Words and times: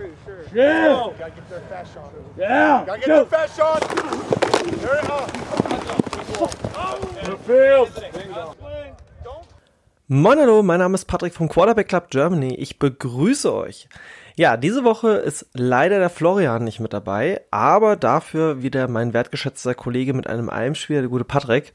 pretty 0.00 0.14
sure. 0.24 0.44
Yeah. 0.54 1.02
Oh, 1.04 1.14
gotta 1.18 1.30
get 1.30 1.48
their 1.48 1.60
fast 1.60 1.94
shot. 1.94 2.12
Yeah. 2.38 2.84
Gotta 2.86 3.00
get 3.00 3.08
their 3.08 3.26
fast 3.26 3.56
shot. 3.56 3.80
There 4.80 4.98
it 4.98 5.08
Moin 10.08 10.38
hallo, 10.40 10.62
mein 10.62 10.80
Name 10.80 10.94
ist 10.94 11.04
Patrick 11.04 11.34
vom 11.34 11.48
Quarterback 11.48 11.88
Club 11.88 12.10
Germany. 12.10 12.54
Ich 12.54 12.78
begrüße 12.78 13.54
euch. 13.54 13.88
Ja, 14.36 14.56
diese 14.56 14.84
Woche 14.84 15.10
ist 15.10 15.46
leider 15.52 15.98
der 15.98 16.10
Florian 16.10 16.64
nicht 16.64 16.80
mit 16.80 16.92
dabei, 16.92 17.42
aber 17.50 17.96
dafür 17.96 18.62
wieder 18.62 18.88
mein 18.88 19.12
wertgeschätzter 19.12 19.74
Kollege 19.74 20.14
mit 20.14 20.26
einem 20.26 20.48
Almspieler, 20.48 21.00
der 21.00 21.10
gute 21.10 21.24
Patrick. 21.24 21.72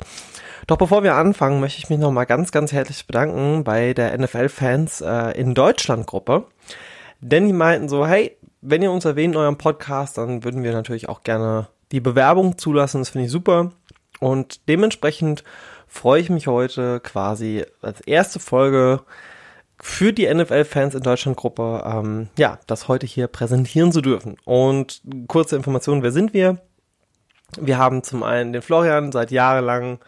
Doch 0.67 0.77
bevor 0.77 1.03
wir 1.03 1.15
anfangen, 1.15 1.59
möchte 1.59 1.79
ich 1.79 1.89
mich 1.89 1.99
nochmal 1.99 2.25
ganz, 2.25 2.51
ganz 2.51 2.73
herzlich 2.73 3.05
bedanken 3.05 3.63
bei 3.63 3.93
der 3.93 4.17
NFL-Fans 4.17 5.01
äh, 5.01 5.39
in 5.39 5.53
Deutschland-Gruppe. 5.53 6.45
Denn 7.21 7.47
die 7.47 7.53
meinten 7.53 7.89
so, 7.89 8.05
hey, 8.05 8.37
wenn 8.61 8.81
ihr 8.81 8.91
uns 8.91 9.05
erwähnt 9.05 9.35
in 9.35 9.39
eurem 9.39 9.57
Podcast, 9.57 10.17
dann 10.17 10.43
würden 10.43 10.63
wir 10.63 10.73
natürlich 10.73 11.09
auch 11.09 11.23
gerne 11.23 11.67
die 11.91 11.99
Bewerbung 11.99 12.57
zulassen. 12.57 13.01
Das 13.01 13.09
finde 13.09 13.25
ich 13.25 13.31
super. 13.31 13.71
Und 14.19 14.67
dementsprechend 14.69 15.43
freue 15.87 16.21
ich 16.21 16.29
mich 16.29 16.47
heute 16.47 16.99
quasi 16.99 17.65
als 17.81 18.01
erste 18.01 18.39
Folge 18.39 19.01
für 19.81 20.13
die 20.13 20.33
NFL-Fans 20.33 20.95
in 20.95 21.03
Deutschland-Gruppe, 21.03 21.83
ähm, 21.85 22.29
ja, 22.37 22.59
das 22.67 22.87
heute 22.87 23.05
hier 23.05 23.27
präsentieren 23.27 23.91
zu 23.91 24.01
dürfen. 24.01 24.37
Und 24.45 25.01
kurze 25.27 25.55
Information, 25.55 26.01
wer 26.01 26.11
sind 26.11 26.33
wir? 26.33 26.59
Wir 27.59 27.77
haben 27.77 28.03
zum 28.03 28.23
einen 28.23 28.53
den 28.53 28.61
Florian, 28.61 29.11
seit 29.11 29.31
jahrelang 29.31 29.99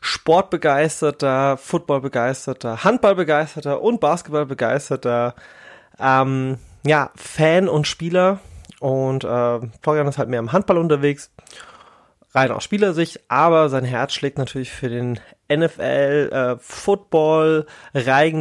sportbegeisterter, 0.00 1.56
footballbegeisterter, 1.56 2.84
handballbegeisterter 2.84 3.80
und 3.80 4.00
basketballbegeisterter, 4.00 5.34
ähm, 6.00 6.58
ja, 6.84 7.10
Fan 7.16 7.68
und 7.68 7.86
Spieler. 7.86 8.40
Und 8.80 9.24
äh, 9.24 9.60
Florian 9.82 10.06
ist 10.08 10.18
halt 10.18 10.28
mehr 10.28 10.40
im 10.40 10.52
Handball 10.52 10.78
unterwegs, 10.78 11.30
rein 12.34 12.50
aus 12.50 12.64
Spielersicht, 12.64 13.20
aber 13.28 13.68
sein 13.68 13.84
Herz 13.84 14.12
schlägt 14.12 14.38
natürlich 14.38 14.70
für 14.70 14.90
den 14.90 15.18
NFL 15.50 16.30
äh, 16.32 16.56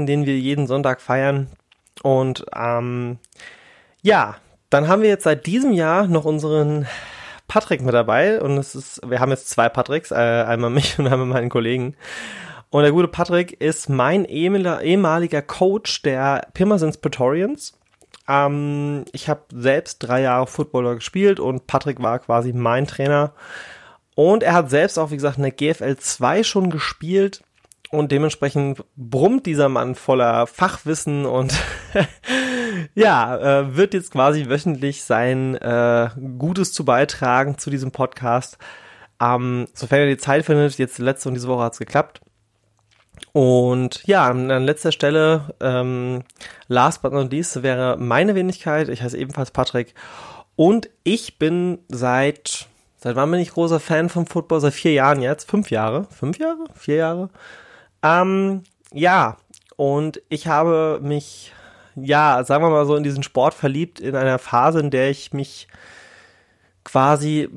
den 0.05 0.25
wir 0.25 0.37
jeden 0.37 0.67
Sonntag 0.67 1.01
feiern. 1.01 1.47
Und 2.03 2.45
ähm, 2.53 3.19
ja, 4.01 4.35
dann 4.69 4.87
haben 4.87 5.01
wir 5.01 5.09
jetzt 5.09 5.23
seit 5.23 5.45
diesem 5.45 5.71
Jahr 5.71 6.07
noch 6.07 6.25
unseren 6.25 6.87
Patrick 7.47 7.81
mit 7.81 7.93
dabei 7.93 8.41
und 8.41 8.57
es 8.57 8.75
ist, 8.75 9.01
wir 9.07 9.19
haben 9.19 9.31
jetzt 9.31 9.49
zwei 9.49 9.69
Patricks, 9.69 10.11
äh, 10.11 10.15
einmal 10.15 10.69
mich 10.69 10.99
und 10.99 11.07
einmal 11.07 11.27
meinen 11.27 11.49
Kollegen. 11.49 11.95
Und 12.75 12.83
der 12.83 12.91
gute 12.91 13.07
Patrick 13.07 13.61
ist 13.61 13.87
mein 13.87 14.25
ehemaliger 14.25 15.41
Coach 15.41 16.01
der 16.01 16.45
Pirmasens 16.53 16.97
Praetorians. 16.97 17.79
Ähm, 18.27 19.05
ich 19.13 19.29
habe 19.29 19.43
selbst 19.53 19.99
drei 19.99 20.23
Jahre 20.23 20.45
Footballer 20.45 20.95
gespielt 20.95 21.39
und 21.39 21.67
Patrick 21.67 22.03
war 22.03 22.19
quasi 22.19 22.51
mein 22.51 22.85
Trainer. 22.85 23.31
Und 24.13 24.43
er 24.43 24.51
hat 24.51 24.69
selbst 24.69 24.99
auch, 24.99 25.11
wie 25.11 25.15
gesagt, 25.15 25.37
in 25.37 25.43
der 25.43 25.53
GFL 25.53 25.95
2 25.95 26.43
schon 26.43 26.69
gespielt. 26.69 27.43
Und 27.91 28.11
dementsprechend 28.11 28.83
brummt 28.97 29.45
dieser 29.45 29.69
Mann 29.69 29.95
voller 29.95 30.45
Fachwissen 30.45 31.25
und 31.25 31.57
ja, 32.93 33.37
äh, 33.37 33.77
wird 33.77 33.93
jetzt 33.93 34.11
quasi 34.11 34.49
wöchentlich 34.49 35.05
sein 35.05 35.55
äh, 35.55 36.09
Gutes 36.37 36.73
zu 36.73 36.83
beitragen 36.83 37.57
zu 37.57 37.69
diesem 37.69 37.91
Podcast. 37.91 38.57
Ähm, 39.21 39.67
sofern 39.73 39.99
er 39.99 40.07
die 40.07 40.17
Zeit 40.17 40.43
findet, 40.43 40.77
jetzt 40.77 40.99
letzte 40.99 41.29
und 41.29 41.35
diese 41.35 41.47
Woche 41.47 41.63
hat's 41.63 41.79
geklappt. 41.79 42.19
Und 43.33 44.03
ja, 44.05 44.27
an 44.27 44.47
letzter 44.65 44.91
Stelle, 44.91 45.53
ähm, 45.59 46.23
last 46.67 47.01
but 47.01 47.11
not 47.11 47.31
least, 47.31 47.63
wäre 47.63 47.97
meine 47.97 48.35
Wenigkeit. 48.35 48.89
Ich 48.89 49.01
heiße 49.01 49.17
ebenfalls 49.17 49.51
Patrick. 49.51 49.93
Und 50.55 50.89
ich 51.03 51.37
bin 51.37 51.79
seit, 51.89 52.67
seit 52.97 53.15
wann 53.15 53.31
bin 53.31 53.41
ich 53.41 53.51
großer 53.51 53.79
Fan 53.79 54.09
vom 54.09 54.25
Football? 54.25 54.61
Seit 54.61 54.73
vier 54.73 54.93
Jahren 54.93 55.21
jetzt. 55.21 55.49
Fünf 55.49 55.69
Jahre? 55.69 56.05
Fünf 56.11 56.39
Jahre? 56.39 56.63
Vier 56.75 56.95
Jahre? 56.95 57.29
Ähm, 58.03 58.63
ja, 58.93 59.37
und 59.75 60.21
ich 60.29 60.47
habe 60.47 60.99
mich, 61.01 61.53
ja, 61.95 62.43
sagen 62.43 62.63
wir 62.63 62.69
mal 62.69 62.85
so, 62.85 62.95
in 62.95 63.03
diesen 63.03 63.23
Sport 63.23 63.53
verliebt, 63.53 63.99
in 63.99 64.15
einer 64.15 64.39
Phase, 64.39 64.79
in 64.79 64.91
der 64.91 65.09
ich 65.09 65.33
mich 65.33 65.67
quasi 66.83 67.49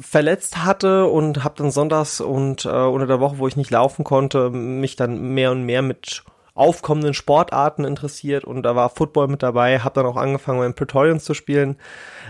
verletzt 0.00 0.64
hatte 0.64 1.06
und 1.06 1.44
habe 1.44 1.54
dann 1.58 1.70
sonntags 1.70 2.20
und 2.20 2.64
äh, 2.64 2.68
unter 2.68 3.06
der 3.06 3.20
Woche, 3.20 3.38
wo 3.38 3.48
ich 3.48 3.56
nicht 3.56 3.70
laufen 3.70 4.04
konnte, 4.04 4.50
mich 4.50 4.96
dann 4.96 5.34
mehr 5.34 5.50
und 5.50 5.62
mehr 5.64 5.82
mit 5.82 6.24
aufkommenden 6.54 7.14
Sportarten 7.14 7.84
interessiert 7.84 8.44
und 8.44 8.64
da 8.64 8.74
war 8.74 8.90
Football 8.90 9.28
mit 9.28 9.44
dabei, 9.44 9.78
habe 9.78 9.94
dann 9.94 10.06
auch 10.06 10.16
angefangen 10.16 10.58
beim 10.58 10.74
Praetorians 10.74 11.22
zu 11.22 11.32
spielen, 11.32 11.76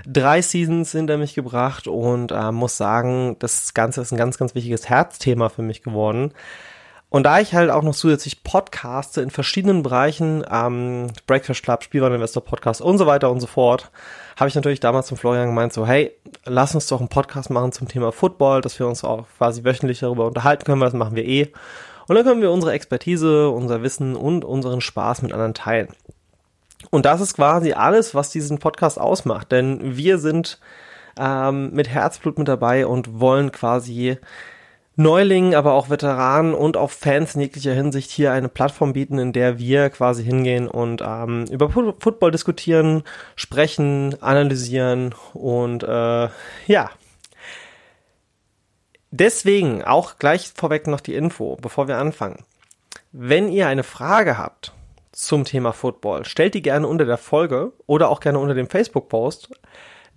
drei 0.06 0.42
Seasons 0.42 0.92
hinter 0.92 1.16
mich 1.16 1.34
gebracht 1.34 1.88
und 1.88 2.30
äh, 2.30 2.52
muss 2.52 2.76
sagen, 2.76 3.36
das 3.38 3.72
Ganze 3.72 4.02
ist 4.02 4.12
ein 4.12 4.18
ganz, 4.18 4.36
ganz 4.36 4.54
wichtiges 4.54 4.88
Herzthema 4.88 5.48
für 5.48 5.62
mich 5.62 5.82
geworden. 5.82 6.34
Und 7.10 7.22
da 7.22 7.40
ich 7.40 7.54
halt 7.54 7.70
auch 7.70 7.82
noch 7.82 7.94
zusätzlich 7.94 8.44
podcaste 8.44 9.22
in 9.22 9.30
verschiedenen 9.30 9.82
Bereichen, 9.82 10.44
ähm, 10.50 11.06
Breakfast 11.26 11.62
Club, 11.62 11.82
Spielwareninvestor 11.82 12.44
Podcast 12.44 12.82
und 12.82 12.98
so 12.98 13.06
weiter 13.06 13.30
und 13.30 13.40
so 13.40 13.46
fort, 13.46 13.90
habe 14.38 14.48
ich 14.48 14.54
natürlich 14.54 14.80
damals 14.80 15.06
zum 15.06 15.16
Florian 15.16 15.48
gemeint, 15.48 15.72
so, 15.72 15.86
hey, 15.86 16.12
lass 16.44 16.74
uns 16.74 16.86
doch 16.86 17.00
einen 17.00 17.08
Podcast 17.08 17.48
machen 17.48 17.72
zum 17.72 17.88
Thema 17.88 18.12
Football, 18.12 18.60
dass 18.60 18.78
wir 18.78 18.86
uns 18.86 19.04
auch 19.04 19.26
quasi 19.38 19.64
wöchentlich 19.64 20.00
darüber 20.00 20.26
unterhalten 20.26 20.64
können, 20.64 20.80
weil 20.80 20.88
das 20.88 20.98
machen 20.98 21.16
wir 21.16 21.24
eh. 21.24 21.50
Und 22.08 22.16
dann 22.16 22.24
können 22.24 22.42
wir 22.42 22.50
unsere 22.50 22.72
Expertise, 22.72 23.48
unser 23.48 23.82
Wissen 23.82 24.14
und 24.14 24.44
unseren 24.44 24.82
Spaß 24.82 25.22
mit 25.22 25.32
anderen 25.32 25.54
teilen. 25.54 25.88
Und 26.90 27.06
das 27.06 27.22
ist 27.22 27.34
quasi 27.34 27.72
alles, 27.72 28.14
was 28.14 28.30
diesen 28.30 28.58
Podcast 28.58 29.00
ausmacht, 29.00 29.50
denn 29.50 29.96
wir 29.96 30.18
sind 30.18 30.60
ähm, 31.18 31.72
mit 31.72 31.88
Herzblut 31.88 32.38
mit 32.38 32.48
dabei 32.48 32.86
und 32.86 33.18
wollen 33.18 33.50
quasi 33.50 34.18
Neulingen, 34.98 35.54
aber 35.54 35.74
auch 35.74 35.90
Veteranen 35.90 36.54
und 36.54 36.76
auch 36.76 36.90
Fans 36.90 37.36
in 37.36 37.42
jeglicher 37.42 37.72
Hinsicht 37.72 38.10
hier 38.10 38.32
eine 38.32 38.48
Plattform 38.48 38.94
bieten, 38.94 39.20
in 39.20 39.32
der 39.32 39.60
wir 39.60 39.90
quasi 39.90 40.24
hingehen 40.24 40.66
und 40.66 41.02
ähm, 41.06 41.44
über 41.52 41.70
Football 41.70 42.32
diskutieren, 42.32 43.04
sprechen, 43.36 44.20
analysieren 44.20 45.14
und 45.34 45.84
äh, 45.84 46.28
ja. 46.66 46.90
Deswegen 49.12 49.84
auch 49.84 50.18
gleich 50.18 50.52
vorweg 50.56 50.88
noch 50.88 51.00
die 51.00 51.14
Info, 51.14 51.56
bevor 51.62 51.86
wir 51.86 51.98
anfangen. 51.98 52.44
Wenn 53.12 53.48
ihr 53.52 53.68
eine 53.68 53.84
Frage 53.84 54.36
habt 54.36 54.72
zum 55.12 55.44
Thema 55.44 55.72
Football, 55.72 56.24
stellt 56.24 56.54
die 56.54 56.62
gerne 56.62 56.88
unter 56.88 57.04
der 57.04 57.18
Folge 57.18 57.72
oder 57.86 58.08
auch 58.08 58.18
gerne 58.18 58.40
unter 58.40 58.54
dem 58.54 58.68
Facebook-Post. 58.68 59.50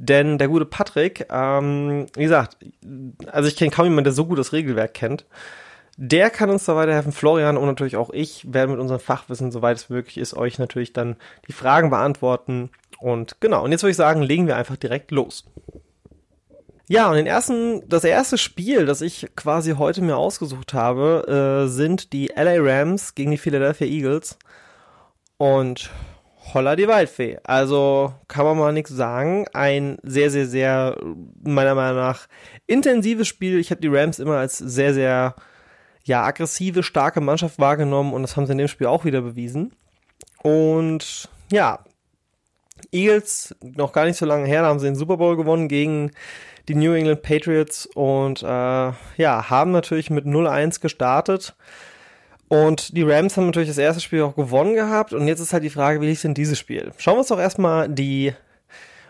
Denn 0.03 0.39
der 0.39 0.47
gute 0.47 0.65
Patrick, 0.65 1.27
ähm, 1.31 2.07
wie 2.15 2.23
gesagt, 2.23 2.57
also 3.31 3.47
ich 3.47 3.55
kenne 3.55 3.69
kaum 3.69 3.85
jemanden, 3.85 4.05
der 4.05 4.13
so 4.13 4.25
gut 4.25 4.39
das 4.39 4.51
Regelwerk 4.51 4.95
kennt. 4.95 5.25
Der 5.95 6.31
kann 6.31 6.49
uns 6.49 6.65
da 6.65 6.75
weiterhelfen. 6.75 7.11
Florian 7.11 7.55
und 7.55 7.67
natürlich 7.67 7.97
auch 7.97 8.09
ich 8.09 8.51
werden 8.51 8.71
mit 8.71 8.79
unserem 8.79 8.99
Fachwissen, 8.99 9.51
soweit 9.51 9.77
es 9.77 9.89
möglich 9.89 10.17
ist, 10.17 10.35
euch 10.35 10.57
natürlich 10.57 10.91
dann 10.91 11.17
die 11.47 11.53
Fragen 11.53 11.91
beantworten. 11.91 12.71
Und 12.99 13.39
genau, 13.41 13.63
und 13.63 13.71
jetzt 13.71 13.83
würde 13.83 13.91
ich 13.91 13.97
sagen, 13.97 14.23
legen 14.23 14.47
wir 14.47 14.55
einfach 14.55 14.75
direkt 14.75 15.11
los. 15.11 15.45
Ja, 16.87 17.07
und 17.07 17.17
den 17.17 17.27
ersten, 17.27 17.87
das 17.87 18.03
erste 18.03 18.39
Spiel, 18.39 18.87
das 18.87 19.01
ich 19.01 19.27
quasi 19.35 19.73
heute 19.73 20.01
mir 20.01 20.17
ausgesucht 20.17 20.73
habe, 20.73 21.67
äh, 21.67 21.69
sind 21.69 22.11
die 22.11 22.31
LA 22.35 22.55
Rams 22.57 23.13
gegen 23.13 23.29
die 23.29 23.37
Philadelphia 23.37 23.85
Eagles. 23.85 24.39
Und 25.37 25.91
holla 26.53 26.75
die 26.75 26.87
Waldfee. 26.87 27.37
Also 27.43 28.13
kann 28.27 28.45
man 28.45 28.57
mal 28.57 28.73
nichts 28.73 28.91
sagen. 28.91 29.45
Ein 29.53 29.97
sehr, 30.03 30.29
sehr, 30.29 30.47
sehr, 30.47 30.97
meiner 31.43 31.75
Meinung 31.75 31.97
nach, 31.97 32.27
intensives 32.67 33.27
Spiel. 33.27 33.59
Ich 33.59 33.71
habe 33.71 33.81
die 33.81 33.87
Rams 33.87 34.19
immer 34.19 34.37
als 34.37 34.57
sehr, 34.57 34.93
sehr, 34.93 35.35
ja, 36.03 36.23
aggressive, 36.23 36.83
starke 36.83 37.21
Mannschaft 37.21 37.59
wahrgenommen 37.59 38.13
und 38.13 38.21
das 38.21 38.35
haben 38.35 38.45
sie 38.45 38.53
in 38.53 38.57
dem 38.57 38.67
Spiel 38.67 38.87
auch 38.87 39.05
wieder 39.05 39.21
bewiesen. 39.21 39.73
Und 40.41 41.29
ja, 41.51 41.79
Eagles, 42.91 43.55
noch 43.61 43.93
gar 43.93 44.05
nicht 44.05 44.17
so 44.17 44.25
lange 44.25 44.47
her, 44.47 44.61
da 44.61 44.69
haben 44.69 44.79
sie 44.79 44.87
den 44.87 44.95
Super 44.95 45.17
Bowl 45.17 45.37
gewonnen 45.37 45.67
gegen 45.67 46.11
die 46.67 46.75
New 46.75 46.93
England 46.93 47.21
Patriots 47.21 47.85
und 47.85 48.43
äh, 48.43 48.45
ja, 48.45 49.49
haben 49.49 49.71
natürlich 49.71 50.09
mit 50.09 50.25
0-1 50.25 50.79
gestartet. 50.81 51.55
Und 52.51 52.97
die 52.97 53.03
Rams 53.03 53.37
haben 53.37 53.45
natürlich 53.45 53.69
das 53.69 53.77
erste 53.77 54.01
Spiel 54.01 54.23
auch 54.23 54.35
gewonnen 54.35 54.75
gehabt. 54.75 55.13
Und 55.13 55.25
jetzt 55.25 55.39
ist 55.39 55.53
halt 55.53 55.63
die 55.63 55.69
Frage, 55.69 56.01
wie 56.01 56.07
lief 56.07 56.21
denn 56.21 56.33
dieses 56.33 56.59
Spiel? 56.59 56.91
Schauen 56.97 57.15
wir 57.15 57.19
uns 57.19 57.29
doch 57.29 57.39
erstmal 57.39 57.87
die, 57.87 58.33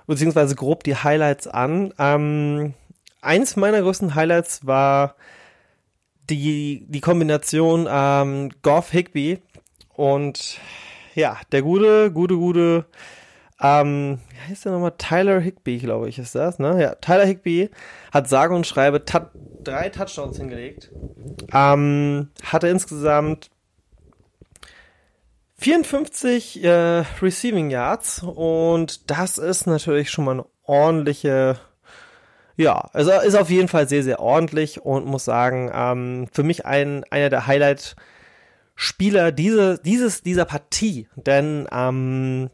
beziehungsweise 0.06 0.54
grob 0.54 0.84
die 0.84 0.96
Highlights 0.96 1.48
an. 1.48 1.92
Ähm, 1.98 2.76
eins 3.20 3.56
meiner 3.56 3.82
größten 3.82 4.14
Highlights 4.14 4.68
war 4.68 5.16
die, 6.30 6.86
die 6.88 7.02
Kombination 7.02 7.88
ähm, 7.90 8.52
Goff 8.62 8.92
Higby 8.92 9.40
und 9.96 10.60
ja, 11.16 11.40
der 11.52 11.64
gute, 11.64 12.12
gute, 12.12 12.36
gute 12.36 12.86
ähm, 13.62 14.20
wie 14.30 14.50
heißt 14.50 14.66
der 14.66 14.72
nochmal? 14.72 14.94
Tyler 14.98 15.40
Higby, 15.40 15.78
glaube 15.78 16.10
ich, 16.10 16.18
ist 16.20 16.36
das, 16.36 16.60
ne? 16.60 16.82
Ja, 16.82 16.96
Tyler 16.96 17.26
Higby 17.26 17.70
hat 18.12 18.28
sage 18.28 18.56
und 18.56 18.66
schreibe 18.66 19.04
drei 19.64 19.90
Touchdowns 19.90 20.38
hingelegt. 20.38 20.92
Ähm, 21.54 22.30
hatte 22.44 22.68
insgesamt 22.68 23.52
54 25.62 26.64
äh, 26.64 27.04
Receiving 27.22 27.70
Yards 27.70 28.24
und 28.24 29.12
das 29.12 29.38
ist 29.38 29.68
natürlich 29.68 30.10
schon 30.10 30.26
mal 30.26 30.32
eine 30.32 30.46
ordentliche, 30.64 31.60
ja, 32.58 32.90
also 32.94 33.12
ist 33.12 33.36
auf 33.36 33.52
jeden 33.52 33.68
Fall 33.68 33.88
sehr, 33.88 34.02
sehr 34.02 34.20
ordentlich 34.20 34.82
und 34.82 35.06
muss 35.06 35.26
sagen, 35.26 35.70
ähm, 35.72 36.28
für 36.32 36.42
mich 36.42 36.66
ein, 36.66 37.04
einer 37.12 37.30
der 37.30 37.46
Highlight-Spieler 37.46 39.32
diese, 39.32 39.78
dieses, 39.78 40.24
dieser 40.24 40.46
Partie, 40.46 41.08
denn 41.16 41.68
ähm, 41.72 42.50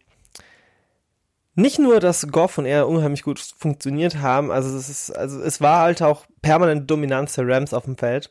nicht 1.58 1.80
nur, 1.80 2.00
dass 2.00 2.28
Goff 2.28 2.60
und 2.60 2.68
er 2.68 2.88
unheimlich 2.88 3.24
gut 3.24 3.40
funktioniert 3.40 4.18
haben, 4.22 4.52
also 4.52 4.78
es 4.78 4.90
ist, 4.90 5.12
also 5.12 5.42
es 5.42 5.60
war 5.60 5.80
halt 5.80 6.04
auch 6.04 6.26
permanent 6.44 6.90
Dominanz 6.90 7.34
der 7.34 7.48
Rams 7.48 7.74
auf 7.74 7.86
dem 7.86 7.98
Feld. 7.98 8.30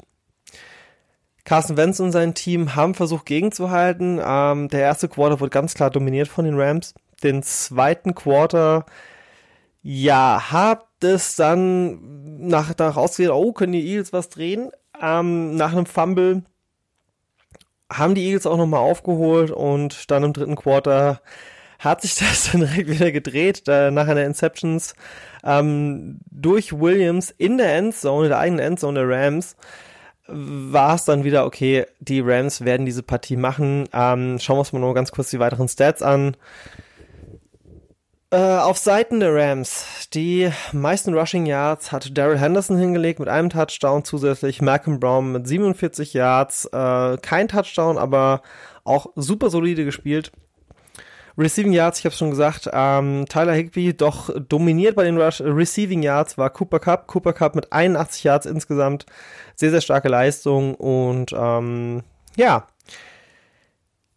Carson 1.45 1.77
Wentz 1.77 1.99
und 1.99 2.13
sein 2.13 2.35
Team 2.35 2.77
haben 2.77 2.95
versucht 2.95 3.27
gegenzuhalten. 3.27 4.21
Ähm, 4.25 4.69
der 4.69 4.81
erste 4.81 5.09
Quarter 5.09 5.41
wurde 5.41 5.51
ganz 5.51 5.75
klar 5.75 5.91
dominiert 5.91 6.29
von 6.29 6.45
den 6.45 6.59
Rams. 6.59 6.95
Den 7.25 7.43
zweiten 7.43 8.15
Quarter, 8.15 8.87
ja, 9.83 10.53
hat 10.53 10.87
es 11.03 11.35
dann 11.35 12.47
nach, 12.47 12.77
nach 12.79 12.97
ausgesehen, 12.97 13.33
oh, 13.33 13.53
können 13.53 13.73
die 13.73 13.89
Eagles 13.89 14.13
was 14.13 14.29
drehen? 14.29 14.71
Ähm, 15.01 15.57
nach 15.57 15.73
einem 15.73 15.87
Fumble 15.87 16.45
haben 17.93 18.15
die 18.15 18.25
Eagles 18.25 18.47
auch 18.47 18.57
nochmal 18.57 18.81
aufgeholt 18.81 19.51
und 19.51 20.11
dann 20.13 20.23
im 20.23 20.33
dritten 20.33 20.57
Quarter 20.57 21.21
hat 21.79 22.03
sich 22.03 22.15
das 22.15 22.51
dann 22.53 22.63
direkt 22.63 22.89
wieder 22.89 23.13
gedreht, 23.13 23.65
äh, 23.69 23.91
nach 23.91 24.09
einer 24.09 24.25
Inceptions 24.25 24.95
ähm, 25.45 26.19
durch 26.31 26.73
Williams 26.73 27.35
in 27.37 27.59
der 27.59 27.75
Endzone, 27.75 28.29
der 28.29 28.39
eigenen 28.39 28.65
Endzone 28.65 29.07
der 29.07 29.09
Rams 29.09 29.57
war 30.29 30.95
es 30.97 31.05
dann 31.05 31.25
wieder, 31.25 31.47
okay, 31.47 31.87
die 32.01 32.21
Rams 32.21 32.65
werden 32.65 32.87
diese 32.87 33.03
Partie 33.03 33.37
machen. 33.37 33.89
Ähm, 33.93 34.39
schauen 34.41 34.57
wir 34.57 34.61
uns 34.61 34.73
mal 34.73 34.81
noch 34.81 34.95
ganz 34.95 35.13
kurz 35.13 35.31
die 35.31 35.39
weiteren 35.39 35.69
Stats 35.69 36.03
an. 36.03 36.37
Äh, 38.31 38.37
auf 38.39 38.77
Seiten 38.77 39.21
der 39.21 39.33
Rams, 39.33 40.09
die 40.13 40.51
meisten 40.73 41.15
Rushing 41.15 41.47
Yards 41.47 41.93
hat 41.93 42.19
Daryl 42.19 42.41
Henderson 42.41 42.77
hingelegt 42.77 43.21
mit 43.21 43.29
einem 43.29 43.51
Touchdown 43.51 44.05
zusätzlich, 44.05 44.61
Malcolm 44.61 44.99
Brown 44.99 45.31
mit 45.31 45.47
47 45.47 46.13
Yards, 46.13 46.65
äh, 46.73 47.19
kein 47.19 47.47
Touchdown, 47.47 47.99
aber 47.99 48.43
auch 48.83 49.07
super 49.15 49.49
solide 49.49 49.85
gespielt. 49.85 50.33
Receiving 51.39 51.73
Yards, 51.73 51.99
ich 51.99 52.05
habe 52.07 52.15
schon 52.15 52.31
gesagt, 52.31 52.71
ähm, 52.73 53.27
Tyler 53.29 53.53
Higby 53.53 53.95
doch 53.95 54.31
dominiert 54.49 54.97
bei 54.97 55.05
den 55.05 55.21
Rush 55.21 55.41
Receiving 55.43 56.03
Yards 56.03 56.39
war 56.39 56.51
Cooper 56.51 56.81
Cup. 56.81 57.07
Cooper 57.07 57.35
Cup 57.35 57.55
mit 57.55 57.73
81 57.73 58.25
Yards 58.25 58.47
insgesamt. 58.47 59.05
Sehr, 59.55 59.71
sehr 59.71 59.83
starke 59.83 60.09
Leistung 60.09 60.75
und 60.75 61.35
ähm, 61.37 62.03
ja. 62.37 62.67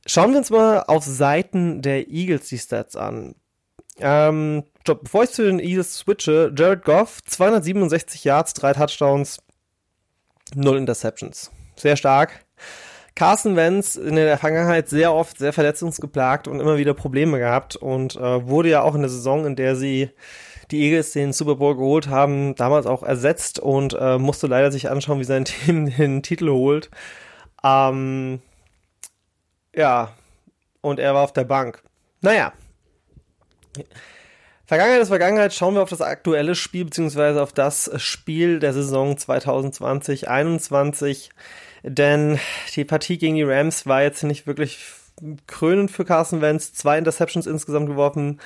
Schauen 0.05 0.31
wir 0.31 0.39
uns 0.39 0.49
mal 0.49 0.83
auf 0.87 1.03
Seiten 1.03 1.81
der 1.81 2.07
Eagles 2.09 2.47
die 2.47 2.57
Stats 2.57 2.95
an. 2.95 3.35
Ähm, 3.99 4.63
bevor 4.85 5.23
ich 5.23 5.31
zu 5.31 5.43
den 5.43 5.59
Eagles 5.59 5.97
switche, 5.97 6.51
Jared 6.55 6.83
Goff, 6.83 7.21
267 7.25 8.23
Yards, 8.23 8.53
drei 8.53 8.73
Touchdowns, 8.73 9.39
null 10.55 10.77
Interceptions. 10.77 11.51
Sehr 11.75 11.97
stark. 11.97 12.45
Carson 13.19 13.55
Wentz 13.57 13.97
in 13.97 14.15
der 14.15 14.37
Vergangenheit 14.37 14.87
sehr 14.87 15.13
oft 15.13 15.39
sehr 15.39 15.51
verletzungsgeplagt 15.51 16.47
und 16.47 16.61
immer 16.61 16.77
wieder 16.77 16.93
Probleme 16.93 17.37
gehabt 17.37 17.75
und 17.75 18.15
äh, 18.15 18.47
wurde 18.47 18.69
ja 18.69 18.81
auch 18.81 18.95
in 18.95 19.01
der 19.01 19.09
Saison, 19.09 19.45
in 19.45 19.57
der 19.57 19.75
sie 19.75 20.09
die 20.71 20.85
Eagles 20.85 21.11
den 21.11 21.33
Super 21.33 21.55
Bowl 21.55 21.75
geholt 21.75 22.07
haben, 22.07 22.55
damals 22.55 22.85
auch 22.85 23.03
ersetzt 23.03 23.59
und 23.59 23.93
äh, 23.99 24.17
musste 24.17 24.47
leider 24.47 24.71
sich 24.71 24.89
anschauen, 24.89 25.19
wie 25.19 25.25
sein 25.25 25.43
Team 25.65 25.93
den 25.93 26.23
Titel 26.23 26.49
holt. 26.49 26.89
Ähm, 27.61 28.39
ja, 29.75 30.13
und 30.79 30.97
er 30.97 31.13
war 31.13 31.25
auf 31.25 31.33
der 31.33 31.43
Bank. 31.43 31.83
Naja. 32.21 32.53
Vergangenheit 34.65 35.01
ist 35.01 35.09
Vergangenheit. 35.09 35.53
Schauen 35.53 35.75
wir 35.75 35.81
auf 35.81 35.89
das 35.89 35.99
aktuelle 35.99 36.55
Spiel, 36.55 36.85
beziehungsweise 36.85 37.43
auf 37.43 37.51
das 37.51 37.91
Spiel 37.97 38.59
der 38.59 38.71
Saison 38.71 39.17
2020-21. 39.17 41.31
Denn 41.83 42.39
die 42.75 42.85
Partie 42.85 43.17
gegen 43.17 43.35
die 43.35 43.43
Rams 43.43 43.85
war 43.85 44.01
jetzt 44.01 44.23
nicht 44.23 44.47
wirklich 44.47 44.79
krönend 45.47 45.91
für 45.91 46.05
Carson 46.05 46.41
Wentz. 46.41 46.73
Zwei 46.73 46.97
Interceptions 46.97 47.47
insgesamt 47.47 47.87
geworfen. 47.87 48.39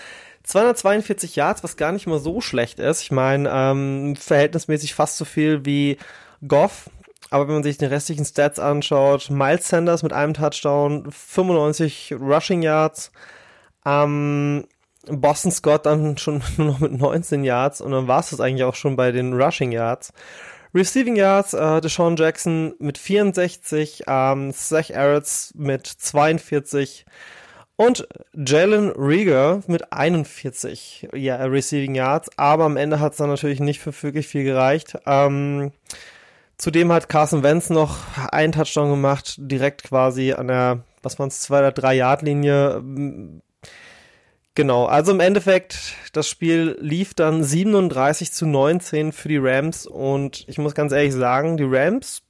242 0.43 1.35
Yards, 1.35 1.63
was 1.63 1.77
gar 1.77 1.91
nicht 1.91 2.07
mal 2.07 2.19
so 2.19 2.41
schlecht 2.41 2.79
ist. 2.79 3.01
Ich 3.01 3.11
meine, 3.11 3.49
ähm, 3.51 4.15
verhältnismäßig 4.15 4.93
fast 4.93 5.17
so 5.17 5.25
viel 5.25 5.65
wie 5.65 5.97
Goff. 6.47 6.89
Aber 7.29 7.47
wenn 7.47 7.55
man 7.55 7.63
sich 7.63 7.77
den 7.77 7.89
restlichen 7.89 8.25
Stats 8.25 8.59
anschaut, 8.59 9.29
Miles 9.29 9.67
Sanders 9.67 10.03
mit 10.03 10.13
einem 10.13 10.33
Touchdown, 10.33 11.09
95 11.11 12.13
Rushing 12.19 12.61
Yards, 12.61 13.11
ähm, 13.85 14.65
Boston 15.07 15.51
Scott 15.51 15.85
dann 15.85 16.17
schon 16.17 16.43
nur 16.57 16.67
noch 16.67 16.79
mit 16.79 16.93
19 16.93 17.43
Yards 17.43 17.81
und 17.81 17.91
dann 17.91 18.07
war 18.07 18.19
es 18.19 18.29
das 18.29 18.39
eigentlich 18.39 18.63
auch 18.63 18.75
schon 18.75 18.95
bei 18.95 19.11
den 19.11 19.33
Rushing 19.33 19.71
Yards. 19.71 20.13
Receiving 20.73 21.15
Yards, 21.15 21.53
äh, 21.53 21.81
Deshaun 21.81 22.15
Jackson 22.15 22.73
mit 22.79 22.97
64, 22.97 24.03
ähm, 24.07 24.51
Zach 24.53 24.89
Ertz 24.89 25.53
mit 25.55 25.85
42 25.85 27.05
und 27.75 28.07
Jalen 28.33 28.89
Rieger 28.91 29.61
mit 29.67 29.93
41 29.93 31.09
ja, 31.13 31.37
Receiving 31.45 31.95
Yards, 31.95 32.29
aber 32.37 32.65
am 32.65 32.77
Ende 32.77 32.99
hat 32.99 33.11
es 33.11 33.17
dann 33.19 33.29
natürlich 33.29 33.59
nicht 33.59 33.81
für 33.81 33.93
wirklich 34.01 34.27
viel 34.27 34.43
gereicht. 34.43 34.97
Ähm, 35.05 35.71
zudem 36.57 36.91
hat 36.91 37.09
Carson 37.09 37.43
Wentz 37.43 37.69
noch 37.69 37.97
einen 38.31 38.53
Touchdown 38.53 38.89
gemacht, 38.89 39.35
direkt 39.37 39.83
quasi 39.83 40.33
an 40.33 40.47
der, 40.47 40.79
was 41.03 41.19
waren 41.19 41.27
es, 41.27 41.41
zwei 41.41 41.59
oder 41.59 41.71
drei 41.71 41.93
Yard 41.95 42.23
Linie 42.23 42.81
Genau, 44.55 44.85
also 44.85 45.11
im 45.11 45.19
Endeffekt, 45.19 45.95
das 46.13 46.29
Spiel 46.29 46.77
lief 46.79 47.15
dann 47.15 47.43
37 47.43 48.31
zu 48.31 48.45
19 48.45 49.11
für 49.11 49.27
die 49.27 49.37
Rams 49.37 49.87
und 49.87 50.45
ich 50.47 50.59
muss 50.59 50.75
ganz 50.75 50.91
ehrlich 50.91 51.13
sagen, 51.13 51.57
die 51.57 51.63
Rams, 51.67 52.21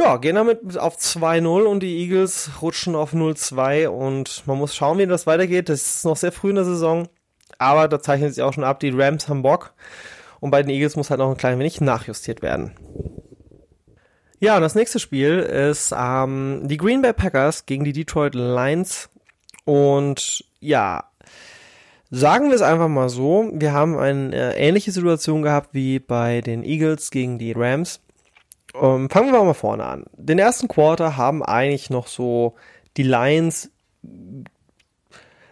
ja, 0.00 0.16
gehen 0.16 0.36
damit 0.36 0.78
auf 0.78 0.96
2-0 0.96 1.64
und 1.64 1.82
die 1.82 1.98
Eagles 1.98 2.50
rutschen 2.62 2.94
auf 2.94 3.12
0-2 3.12 3.88
und 3.88 4.46
man 4.46 4.56
muss 4.56 4.74
schauen, 4.74 4.96
wie 4.96 5.06
das 5.06 5.26
weitergeht. 5.26 5.68
Das 5.68 5.96
ist 5.96 6.04
noch 6.06 6.16
sehr 6.16 6.32
früh 6.32 6.48
in 6.50 6.54
der 6.54 6.64
Saison, 6.64 7.08
aber 7.58 7.88
da 7.88 8.00
zeichnet 8.00 8.32
sich 8.34 8.42
auch 8.42 8.54
schon 8.54 8.64
ab, 8.64 8.80
die 8.80 8.90
Rams 8.90 9.28
haben 9.28 9.42
Bock 9.42 9.74
und 10.40 10.50
bei 10.50 10.62
den 10.62 10.70
Eagles 10.70 10.96
muss 10.96 11.10
halt 11.10 11.18
noch 11.18 11.30
ein 11.30 11.36
klein 11.36 11.58
wenig 11.58 11.82
nachjustiert 11.82 12.40
werden. 12.40 12.74
Ja, 14.40 14.56
und 14.56 14.62
das 14.62 14.76
nächste 14.76 15.00
Spiel 15.00 15.40
ist 15.40 15.92
ähm, 15.94 16.62
die 16.64 16.76
Green 16.76 17.02
Bay 17.02 17.12
Packers 17.12 17.66
gegen 17.66 17.84
die 17.84 17.92
Detroit 17.92 18.34
Lions. 18.34 19.10
Und 19.64 20.44
ja, 20.60 21.10
Sagen 22.10 22.48
wir 22.48 22.54
es 22.54 22.62
einfach 22.62 22.88
mal 22.88 23.10
so, 23.10 23.50
wir 23.52 23.72
haben 23.72 23.98
eine 23.98 24.34
äh, 24.34 24.56
ähnliche 24.56 24.92
Situation 24.92 25.42
gehabt 25.42 25.70
wie 25.72 25.98
bei 25.98 26.40
den 26.40 26.64
Eagles 26.64 27.10
gegen 27.10 27.38
die 27.38 27.52
Rams. 27.52 28.00
Ähm, 28.74 29.10
fangen 29.10 29.32
wir 29.32 29.42
mal 29.44 29.52
vorne 29.52 29.84
an. 29.84 30.04
Den 30.16 30.38
ersten 30.38 30.68
Quarter 30.68 31.18
haben 31.18 31.42
eigentlich 31.42 31.90
noch 31.90 32.06
so 32.06 32.54
die 32.96 33.02
Lions, 33.02 33.70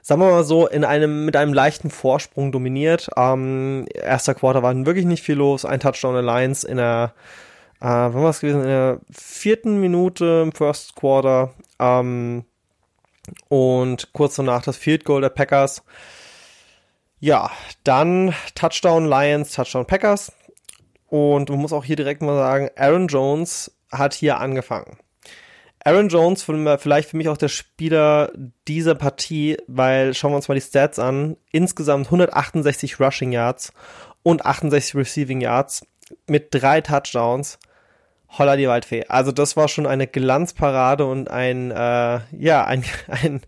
sagen 0.00 0.20
wir 0.20 0.30
mal 0.30 0.44
so, 0.44 0.66
in 0.66 0.84
einem, 0.84 1.26
mit 1.26 1.36
einem 1.36 1.52
leichten 1.52 1.90
Vorsprung 1.90 2.52
dominiert. 2.52 3.10
Ähm, 3.16 3.86
erster 3.92 4.34
Quarter 4.34 4.62
war 4.62 4.74
wirklich 4.86 5.04
nicht 5.04 5.22
viel 5.22 5.36
los, 5.36 5.66
ein 5.66 5.80
Touchdown 5.80 6.14
der 6.14 6.22
Lions 6.22 6.64
in 6.64 6.78
der, 6.78 7.12
äh, 7.80 7.84
wann 7.86 8.14
war 8.14 8.30
es 8.30 8.40
gewesen, 8.40 8.62
in 8.62 8.68
der 8.68 9.00
vierten 9.10 9.78
Minute 9.78 10.42
im 10.42 10.52
First 10.52 10.96
Quarter. 10.96 11.52
Ähm, 11.78 12.44
und 13.48 14.12
kurz 14.12 14.36
danach 14.36 14.62
das 14.62 14.76
Field 14.76 15.04
Goal 15.04 15.20
der 15.20 15.30
Packers. 15.30 15.82
Ja, 17.18 17.50
dann 17.84 18.34
Touchdown 18.54 19.06
Lions, 19.06 19.52
Touchdown 19.52 19.86
Packers. 19.86 20.32
Und 21.08 21.48
man 21.48 21.58
muss 21.58 21.72
auch 21.72 21.84
hier 21.84 21.96
direkt 21.96 22.22
mal 22.22 22.36
sagen, 22.36 22.70
Aaron 22.76 23.08
Jones 23.08 23.72
hat 23.90 24.14
hier 24.14 24.38
angefangen. 24.38 24.98
Aaron 25.86 26.08
Jones, 26.08 26.42
vielleicht 26.42 27.10
für 27.10 27.16
mich 27.16 27.28
auch 27.28 27.36
der 27.36 27.48
Spieler 27.48 28.32
dieser 28.66 28.96
Partie, 28.96 29.56
weil 29.68 30.14
schauen 30.14 30.32
wir 30.32 30.36
uns 30.36 30.48
mal 30.48 30.56
die 30.56 30.60
Stats 30.60 30.98
an. 30.98 31.36
Insgesamt 31.52 32.06
168 32.06 32.98
Rushing 32.98 33.30
Yards 33.30 33.72
und 34.24 34.44
68 34.44 34.96
Receiving 34.96 35.40
Yards 35.40 35.86
mit 36.26 36.48
drei 36.50 36.80
Touchdowns. 36.80 37.60
Holla 38.36 38.56
die 38.56 38.66
Waldfee. 38.66 39.04
Also 39.06 39.30
das 39.30 39.56
war 39.56 39.68
schon 39.68 39.86
eine 39.86 40.08
Glanzparade 40.08 41.06
und 41.06 41.30
ein, 41.30 41.70
äh, 41.70 42.20
ja, 42.36 42.64
ein, 42.64 42.84
ein 43.08 43.42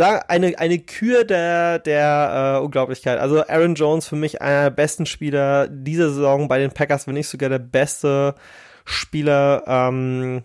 eine, 0.00 0.58
eine 0.58 0.78
Kür 0.78 1.24
der, 1.24 1.78
der 1.78 2.58
äh, 2.58 2.64
Unglaublichkeit. 2.64 3.18
Also 3.18 3.46
Aaron 3.46 3.74
Jones 3.74 4.06
für 4.08 4.16
mich 4.16 4.40
einer 4.40 4.64
der 4.64 4.70
besten 4.70 5.06
Spieler 5.06 5.68
dieser 5.68 6.10
Saison 6.10 6.48
bei 6.48 6.58
den 6.58 6.70
Packers, 6.70 7.06
wenn 7.06 7.14
nicht 7.14 7.28
sogar 7.28 7.48
der 7.48 7.58
beste 7.58 8.34
Spieler 8.84 9.64
ähm, 9.66 10.42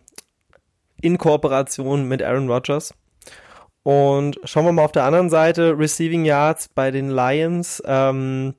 in 1.01 1.17
Kooperation 1.17 2.07
mit 2.07 2.21
Aaron 2.23 2.49
Rodgers. 2.49 2.93
Und 3.83 4.39
schauen 4.43 4.65
wir 4.65 4.73
mal 4.73 4.83
auf 4.83 4.91
der 4.91 5.05
anderen 5.05 5.29
Seite, 5.29 5.77
Receiving 5.77 6.25
Yards 6.25 6.67
bei 6.67 6.91
den 6.91 7.09
Lions. 7.09 7.81
Ähm, 7.85 8.53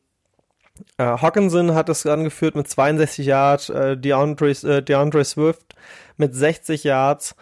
äh, 0.97 1.05
Hawkinson 1.05 1.75
hat 1.75 1.89
es 1.89 2.07
angeführt 2.07 2.55
mit 2.55 2.69
62 2.69 3.27
Yards, 3.27 3.69
äh, 3.69 3.97
DeAndre, 3.97 4.51
äh, 4.51 4.83
DeAndre 4.83 5.25
Swift 5.25 5.75
mit 6.17 6.35
60 6.35 6.85
Yards. 6.85 7.35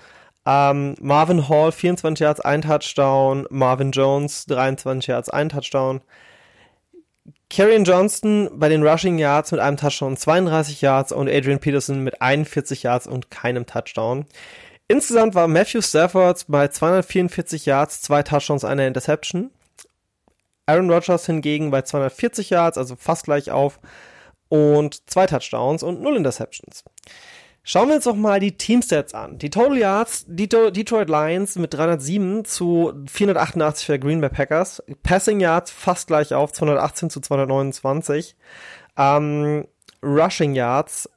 Ähm, 0.46 0.94
Marvin 1.00 1.48
Hall 1.48 1.72
24 1.72 2.20
Yards, 2.20 2.40
ein 2.40 2.62
Touchdown. 2.62 3.46
Marvin 3.50 3.90
Jones 3.90 4.46
23 4.46 5.08
Yards, 5.08 5.28
ein 5.28 5.48
Touchdown. 5.48 6.00
Karrion 7.50 7.84
Johnston 7.84 8.50
bei 8.54 8.68
den 8.68 8.86
Rushing 8.86 9.18
Yards 9.18 9.52
mit 9.52 9.60
einem 9.60 9.76
Touchdown 9.76 10.16
32 10.16 10.80
Yards 10.80 11.12
und 11.12 11.28
Adrian 11.28 11.60
Peterson 11.60 12.02
mit 12.02 12.20
41 12.20 12.82
Yards 12.82 13.06
und 13.06 13.30
keinem 13.30 13.66
Touchdown. 13.66 14.26
Insgesamt 14.88 15.34
war 15.34 15.48
Matthew 15.48 15.82
Stafford 15.82 16.44
bei 16.48 16.68
244 16.68 17.66
Yards, 17.66 18.02
zwei 18.02 18.22
Touchdowns, 18.22 18.64
eine 18.64 18.86
Interception. 18.86 19.50
Aaron 20.66 20.90
Rodgers 20.90 21.26
hingegen 21.26 21.70
bei 21.70 21.82
240 21.82 22.50
Yards, 22.50 22.78
also 22.78 22.96
fast 22.96 23.24
gleich 23.24 23.50
auf, 23.50 23.80
und 24.48 25.08
zwei 25.10 25.26
Touchdowns 25.26 25.82
und 25.82 26.02
null 26.02 26.16
Interceptions. 26.16 26.84
Schauen 27.68 27.88
wir 27.88 27.96
uns 27.96 28.04
noch 28.04 28.14
mal 28.14 28.38
die 28.38 28.56
Teamstats 28.56 29.12
an. 29.12 29.38
Die 29.38 29.50
Total 29.50 29.76
Yards, 29.76 30.25
Detroit 30.28 31.08
Lions 31.08 31.56
mit 31.56 31.75
307 31.75 32.44
zu 32.44 32.92
488 33.08 33.87
für 33.87 33.99
Green 33.99 34.20
Bay 34.20 34.30
Packers. 34.30 34.85
Passing 35.02 35.40
Yards 35.40 35.73
fast 35.73 36.06
gleich 36.06 36.32
auf, 36.32 36.52
218 36.52 37.11
zu 37.11 37.18
229. 37.18 38.37
Ähm, 38.96 39.66
Rushing 40.00 40.54
Yards, 40.54 41.11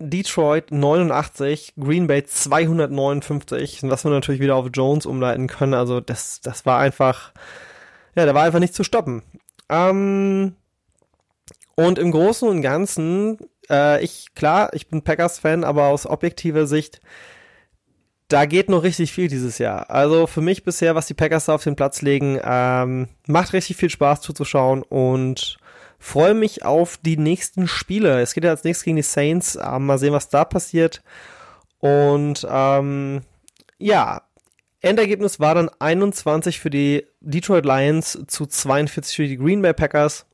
Detroit 0.00 0.72
89, 0.72 1.74
Green 1.78 2.08
Bay 2.08 2.24
259, 2.24 3.84
was 3.84 4.04
wir 4.04 4.10
natürlich 4.10 4.40
wieder 4.40 4.56
auf 4.56 4.66
Jones 4.72 5.06
umleiten 5.06 5.46
können. 5.46 5.74
Also 5.74 6.00
das, 6.00 6.40
das 6.40 6.66
war 6.66 6.80
einfach, 6.80 7.30
ja, 8.16 8.26
da 8.26 8.34
war 8.34 8.42
einfach 8.42 8.58
nicht 8.58 8.74
zu 8.74 8.82
stoppen. 8.82 9.22
Ähm, 9.68 10.56
und 11.76 12.00
im 12.00 12.10
Großen 12.10 12.48
und 12.48 12.62
Ganzen 12.62 13.38
äh, 13.70 14.02
ich, 14.02 14.34
klar, 14.34 14.70
ich 14.72 14.88
bin 14.88 15.02
Packers-Fan, 15.02 15.64
aber 15.64 15.86
aus 15.86 16.06
objektiver 16.06 16.66
Sicht, 16.66 17.00
da 18.28 18.44
geht 18.44 18.68
noch 18.68 18.82
richtig 18.82 19.12
viel 19.12 19.28
dieses 19.28 19.58
Jahr. 19.58 19.90
Also 19.90 20.26
für 20.26 20.40
mich 20.40 20.64
bisher, 20.64 20.94
was 20.94 21.06
die 21.06 21.14
Packers 21.14 21.46
da 21.46 21.54
auf 21.54 21.64
den 21.64 21.76
Platz 21.76 22.02
legen, 22.02 22.40
ähm, 22.42 23.08
macht 23.26 23.52
richtig 23.52 23.76
viel 23.76 23.90
Spaß 23.90 24.20
zuzuschauen 24.20 24.82
und 24.82 25.58
freue 25.98 26.34
mich 26.34 26.64
auf 26.64 26.96
die 26.96 27.16
nächsten 27.16 27.68
Spiele. 27.68 28.20
Es 28.20 28.34
geht 28.34 28.44
ja 28.44 28.50
als 28.50 28.64
nächstes 28.64 28.84
gegen 28.84 28.96
die 28.96 29.02
Saints. 29.02 29.56
Äh, 29.56 29.78
mal 29.78 29.98
sehen, 29.98 30.12
was 30.12 30.28
da 30.28 30.44
passiert. 30.44 31.02
Und 31.78 32.46
ähm, 32.50 33.22
ja, 33.78 34.22
Endergebnis 34.80 35.40
war 35.40 35.54
dann 35.54 35.70
21 35.78 36.60
für 36.60 36.70
die 36.70 37.06
Detroit 37.20 37.64
Lions 37.64 38.18
zu 38.26 38.46
42 38.46 39.16
für 39.16 39.26
die 39.26 39.36
Green 39.36 39.62
Bay 39.62 39.72
Packers. 39.72 40.26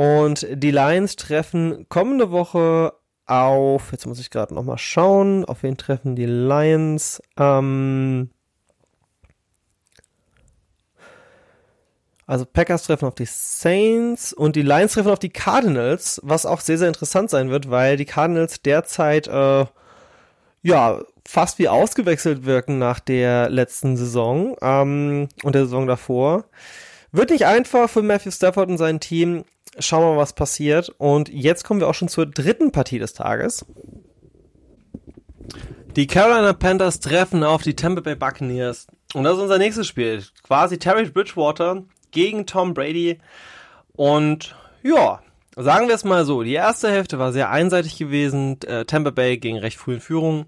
Und 0.00 0.46
die 0.50 0.70
Lions 0.70 1.16
treffen 1.16 1.84
kommende 1.90 2.30
Woche 2.30 2.94
auf, 3.26 3.92
jetzt 3.92 4.06
muss 4.06 4.18
ich 4.18 4.30
gerade 4.30 4.54
nochmal 4.54 4.78
schauen, 4.78 5.44
auf 5.44 5.62
wen 5.62 5.76
treffen 5.76 6.16
die 6.16 6.24
Lions? 6.24 7.20
Ähm, 7.36 8.30
also 12.26 12.46
Packers 12.46 12.84
treffen 12.84 13.04
auf 13.04 13.14
die 13.14 13.26
Saints 13.26 14.32
und 14.32 14.56
die 14.56 14.62
Lions 14.62 14.94
treffen 14.94 15.10
auf 15.10 15.18
die 15.18 15.28
Cardinals, 15.28 16.18
was 16.24 16.46
auch 16.46 16.60
sehr, 16.60 16.78
sehr 16.78 16.88
interessant 16.88 17.28
sein 17.28 17.50
wird, 17.50 17.70
weil 17.70 17.98
die 17.98 18.06
Cardinals 18.06 18.62
derzeit, 18.62 19.28
äh, 19.28 19.66
ja, 20.62 21.02
fast 21.28 21.58
wie 21.58 21.68
ausgewechselt 21.68 22.46
wirken 22.46 22.78
nach 22.78 23.00
der 23.00 23.50
letzten 23.50 23.98
Saison 23.98 24.56
ähm, 24.62 25.28
und 25.42 25.54
der 25.54 25.64
Saison 25.64 25.86
davor. 25.86 26.46
Wird 27.12 27.28
nicht 27.28 27.44
einfach 27.44 27.90
für 27.90 28.00
Matthew 28.00 28.30
Stafford 28.30 28.70
und 28.70 28.78
sein 28.78 28.98
Team 28.98 29.44
schauen 29.78 30.02
wir 30.02 30.12
mal, 30.12 30.18
was 30.18 30.32
passiert. 30.32 30.90
Und 30.98 31.28
jetzt 31.28 31.64
kommen 31.64 31.80
wir 31.80 31.88
auch 31.88 31.94
schon 31.94 32.08
zur 32.08 32.26
dritten 32.26 32.72
Partie 32.72 32.98
des 32.98 33.12
Tages. 33.12 33.64
Die 35.96 36.06
Carolina 36.06 36.52
Panthers 36.52 37.00
treffen 37.00 37.42
auf 37.42 37.62
die 37.62 37.74
Tampa 37.74 38.00
Bay 38.00 38.14
Buccaneers. 38.14 38.86
Und 39.14 39.24
das 39.24 39.34
ist 39.34 39.42
unser 39.42 39.58
nächstes 39.58 39.88
Spiel. 39.88 40.22
Quasi 40.42 40.78
Terry 40.78 41.04
Bridgewater 41.06 41.82
gegen 42.12 42.46
Tom 42.46 42.74
Brady. 42.74 43.18
Und 43.96 44.54
ja, 44.82 45.20
sagen 45.56 45.88
wir 45.88 45.94
es 45.94 46.04
mal 46.04 46.24
so. 46.24 46.42
Die 46.42 46.52
erste 46.52 46.90
Hälfte 46.90 47.18
war 47.18 47.32
sehr 47.32 47.50
einseitig 47.50 47.98
gewesen. 47.98 48.60
Äh, 48.62 48.84
Tampa 48.84 49.10
Bay 49.10 49.38
ging 49.38 49.56
recht 49.56 49.78
früh 49.78 49.94
in 49.94 50.00
Führung. 50.00 50.46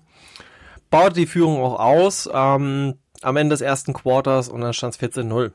Baute 0.91 1.15
die 1.15 1.27
Führung 1.27 1.61
auch 1.61 1.81
aus 1.81 2.29
ähm, 2.33 2.95
am 3.23 3.37
Ende 3.37 3.55
des 3.55 3.63
ersten 3.63 3.95
Quarters 3.95 4.49
und 4.49 4.61
dann 4.61 4.75
stand 4.75 4.95
es 4.95 5.01
14-0. 5.01 5.53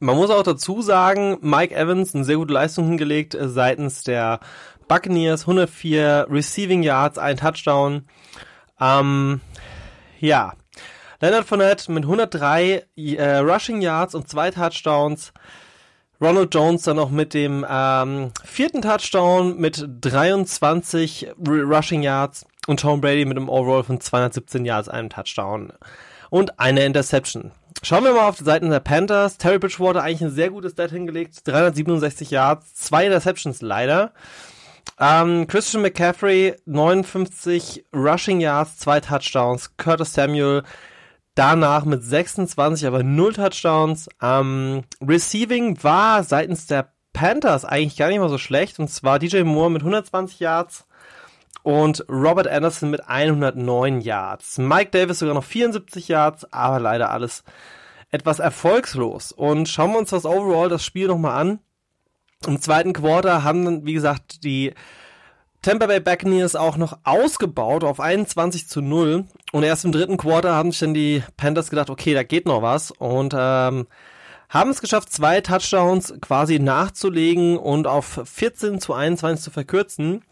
Man 0.00 0.16
muss 0.16 0.30
auch 0.30 0.42
dazu 0.42 0.82
sagen, 0.82 1.38
Mike 1.40 1.74
Evans 1.74 2.14
eine 2.14 2.24
sehr 2.24 2.36
gute 2.36 2.52
Leistung 2.52 2.86
hingelegt 2.86 3.34
äh, 3.34 3.48
seitens 3.48 4.02
der 4.02 4.40
Buccaneers, 4.88 5.42
104 5.42 6.26
Receiving 6.30 6.82
Yards, 6.82 7.18
ein 7.18 7.36
Touchdown. 7.36 8.06
Ähm, 8.80 9.40
ja, 10.20 10.54
Leonard 11.20 11.46
Fournette 11.46 11.90
mit 11.90 12.04
103 12.04 12.84
äh, 12.96 13.36
Rushing 13.36 13.80
Yards 13.80 14.14
und 14.14 14.28
zwei 14.28 14.50
Touchdowns. 14.50 15.32
Ronald 16.20 16.54
Jones 16.54 16.82
dann 16.82 16.96
noch 16.96 17.10
mit 17.10 17.34
dem 17.34 17.66
ähm, 17.68 18.30
vierten 18.44 18.82
Touchdown 18.82 19.58
mit 19.58 19.84
23 20.00 21.28
Rushing 21.46 22.02
Yards 22.02 22.46
und 22.66 22.80
Tom 22.80 23.00
Brady 23.00 23.24
mit 23.24 23.36
einem 23.36 23.48
Overall 23.48 23.84
von 23.84 24.00
217 24.00 24.64
Yards, 24.64 24.88
einem 24.88 25.10
Touchdown 25.10 25.72
und 26.30 26.58
eine 26.58 26.84
Interception. 26.84 27.52
Schauen 27.84 28.04
wir 28.04 28.14
mal 28.14 28.26
auf 28.30 28.38
die 28.38 28.44
Seiten 28.44 28.70
der 28.70 28.80
Panthers. 28.80 29.36
Terry 29.36 29.58
Bridgewater 29.58 30.02
eigentlich 30.02 30.22
ein 30.22 30.34
sehr 30.34 30.48
gutes 30.48 30.72
Stat 30.72 30.90
hingelegt. 30.90 31.46
367 31.46 32.30
Yards, 32.30 32.72
zwei 32.72 33.04
Interceptions 33.04 33.60
leider. 33.60 34.14
Ähm, 34.98 35.46
Christian 35.46 35.82
McCaffrey, 35.82 36.56
59 36.64 37.84
Rushing 37.94 38.40
Yards, 38.40 38.78
zwei 38.78 39.00
Touchdowns. 39.00 39.76
Curtis 39.76 40.14
Samuel 40.14 40.62
danach 41.34 41.84
mit 41.84 42.02
26, 42.02 42.86
aber 42.86 43.02
null 43.02 43.34
Touchdowns. 43.34 44.08
Ähm, 44.22 44.84
Receiving 45.06 45.84
war 45.84 46.24
seitens 46.24 46.66
der 46.66 46.90
Panthers 47.12 47.66
eigentlich 47.66 47.98
gar 47.98 48.08
nicht 48.08 48.18
mal 48.18 48.30
so 48.30 48.38
schlecht. 48.38 48.78
Und 48.78 48.88
zwar 48.88 49.18
DJ 49.18 49.42
Moore 49.42 49.70
mit 49.70 49.82
120 49.82 50.40
Yards 50.40 50.86
und 51.64 52.04
Robert 52.10 52.46
Anderson 52.46 52.90
mit 52.90 53.08
109 53.08 54.02
Yards. 54.02 54.58
Mike 54.58 54.90
Davis 54.90 55.20
sogar 55.20 55.34
noch 55.34 55.44
74 55.44 56.08
Yards, 56.08 56.52
aber 56.52 56.78
leider 56.78 57.10
alles 57.10 57.42
etwas 58.10 58.38
erfolgslos. 58.38 59.32
Und 59.32 59.68
schauen 59.68 59.92
wir 59.92 59.98
uns 59.98 60.10
das 60.10 60.26
overall 60.26 60.68
das 60.68 60.84
Spiel 60.84 61.08
nochmal 61.08 61.40
an. 61.40 61.58
Im 62.46 62.60
zweiten 62.60 62.92
Quarter 62.92 63.44
haben 63.44 63.86
wie 63.86 63.94
gesagt, 63.94 64.44
die 64.44 64.74
Tampa 65.62 65.86
Bay 65.86 66.00
Buccaneers 66.00 66.54
auch 66.54 66.76
noch 66.76 66.98
ausgebaut 67.02 67.82
auf 67.82 67.98
21 67.98 68.68
zu 68.68 68.82
0. 68.82 69.24
Und 69.52 69.62
erst 69.62 69.86
im 69.86 69.92
dritten 69.92 70.18
Quarter 70.18 70.54
haben 70.54 70.70
sich 70.70 70.80
dann 70.80 70.92
die 70.92 71.24
Panthers 71.38 71.70
gedacht, 71.70 71.88
okay, 71.88 72.12
da 72.12 72.24
geht 72.24 72.44
noch 72.44 72.60
was. 72.60 72.90
Und 72.90 73.34
ähm, 73.34 73.86
haben 74.50 74.70
es 74.70 74.82
geschafft, 74.82 75.10
zwei 75.10 75.40
Touchdowns 75.40 76.12
quasi 76.20 76.58
nachzulegen 76.58 77.56
und 77.56 77.86
auf 77.86 78.20
14 78.22 78.82
zu 78.82 78.92
21 78.92 79.42
zu 79.42 79.50
verkürzen. 79.50 80.22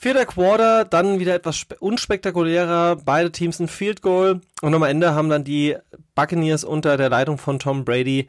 Vierter 0.00 0.26
Quarter, 0.26 0.84
dann 0.84 1.18
wieder 1.18 1.34
etwas 1.34 1.66
unspektakulärer. 1.80 2.98
Beide 3.04 3.32
Teams 3.32 3.58
ein 3.58 3.66
Field 3.66 4.00
Goal. 4.00 4.40
Und 4.62 4.72
am 4.72 4.84
Ende 4.84 5.12
haben 5.12 5.28
dann 5.28 5.42
die 5.42 5.76
Buccaneers 6.14 6.62
unter 6.62 6.96
der 6.96 7.10
Leitung 7.10 7.36
von 7.36 7.58
Tom 7.58 7.84
Brady 7.84 8.28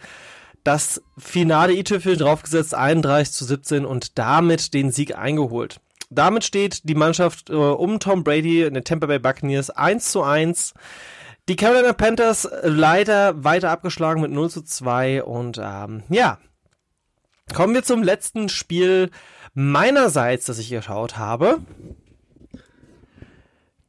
das 0.63 0.99
finale 1.19 1.73
i-Tüpfel 1.73 2.17
draufgesetzt, 2.17 2.73
31 2.73 3.33
zu 3.35 3.45
17 3.45 3.85
und 3.85 4.17
damit 4.17 4.73
den 4.73 4.91
Sieg 4.91 5.15
eingeholt. 5.15 5.79
Damit 6.09 6.43
steht 6.43 6.89
die 6.89 6.95
Mannschaft 6.95 7.51
äh, 7.51 7.53
um 7.53 7.99
Tom 7.99 8.23
Brady 8.23 8.63
in 8.63 8.73
den 8.73 8.83
Tampa 8.83 9.05
Bay 9.05 9.19
Buccaneers 9.19 9.69
1 9.69 10.11
zu 10.11 10.23
1. 10.23 10.73
Die 11.49 11.55
Carolina 11.55 11.93
Panthers 11.93 12.49
leider 12.63 13.43
weiter 13.43 13.69
abgeschlagen 13.69 14.21
mit 14.21 14.31
0 14.31 14.49
zu 14.49 14.63
2 14.63 15.23
und 15.23 15.59
ähm, 15.63 16.01
ja, 16.09 16.39
kommen 17.53 17.75
wir 17.75 17.83
zum 17.83 18.01
letzten 18.01 18.49
Spiel 18.49 19.11
meinerseits, 19.59 20.45
das 20.45 20.57
ich 20.57 20.69
geschaut 20.69 21.17
habe. 21.17 21.59